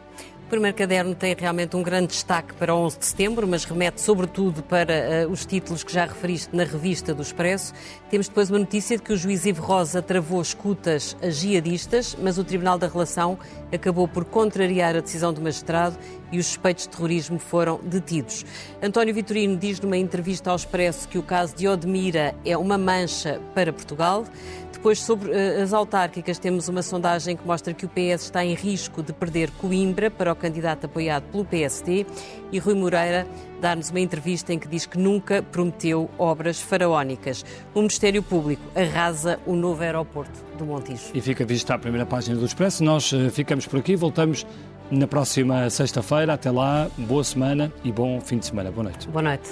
[0.50, 5.28] Primeiro caderno tem realmente um grande destaque para 11 de setembro, mas remete sobretudo para
[5.28, 7.72] uh, os títulos que já referiste na revista do Expresso.
[8.10, 12.36] Temos depois uma notícia de que o juiz Ivo Rosa travou escutas a jihadistas, mas
[12.36, 13.38] o Tribunal da Relação
[13.72, 15.96] acabou por contrariar a decisão do magistrado
[16.32, 18.44] e os suspeitos de terrorismo foram detidos.
[18.82, 23.40] António Vitorino diz numa entrevista ao Expresso que o caso de Odmira é uma mancha
[23.54, 24.24] para Portugal.
[24.80, 28.54] Depois, sobre uh, as autárquicas, temos uma sondagem que mostra que o PS está em
[28.54, 32.06] risco de perder Coimbra para o candidato apoiado pelo PSD
[32.50, 33.26] e Rui Moreira
[33.60, 37.44] dá-nos uma entrevista em que diz que nunca prometeu obras faraónicas.
[37.74, 41.10] O Ministério Público arrasa o novo aeroporto do Montijo.
[41.12, 42.82] E fica vista a primeira página do Expresso.
[42.82, 44.46] Nós uh, ficamos por aqui, voltamos
[44.90, 46.32] na próxima sexta-feira.
[46.32, 48.70] Até lá, boa semana e bom fim de semana.
[48.70, 49.06] Boa noite.
[49.08, 49.50] Boa noite.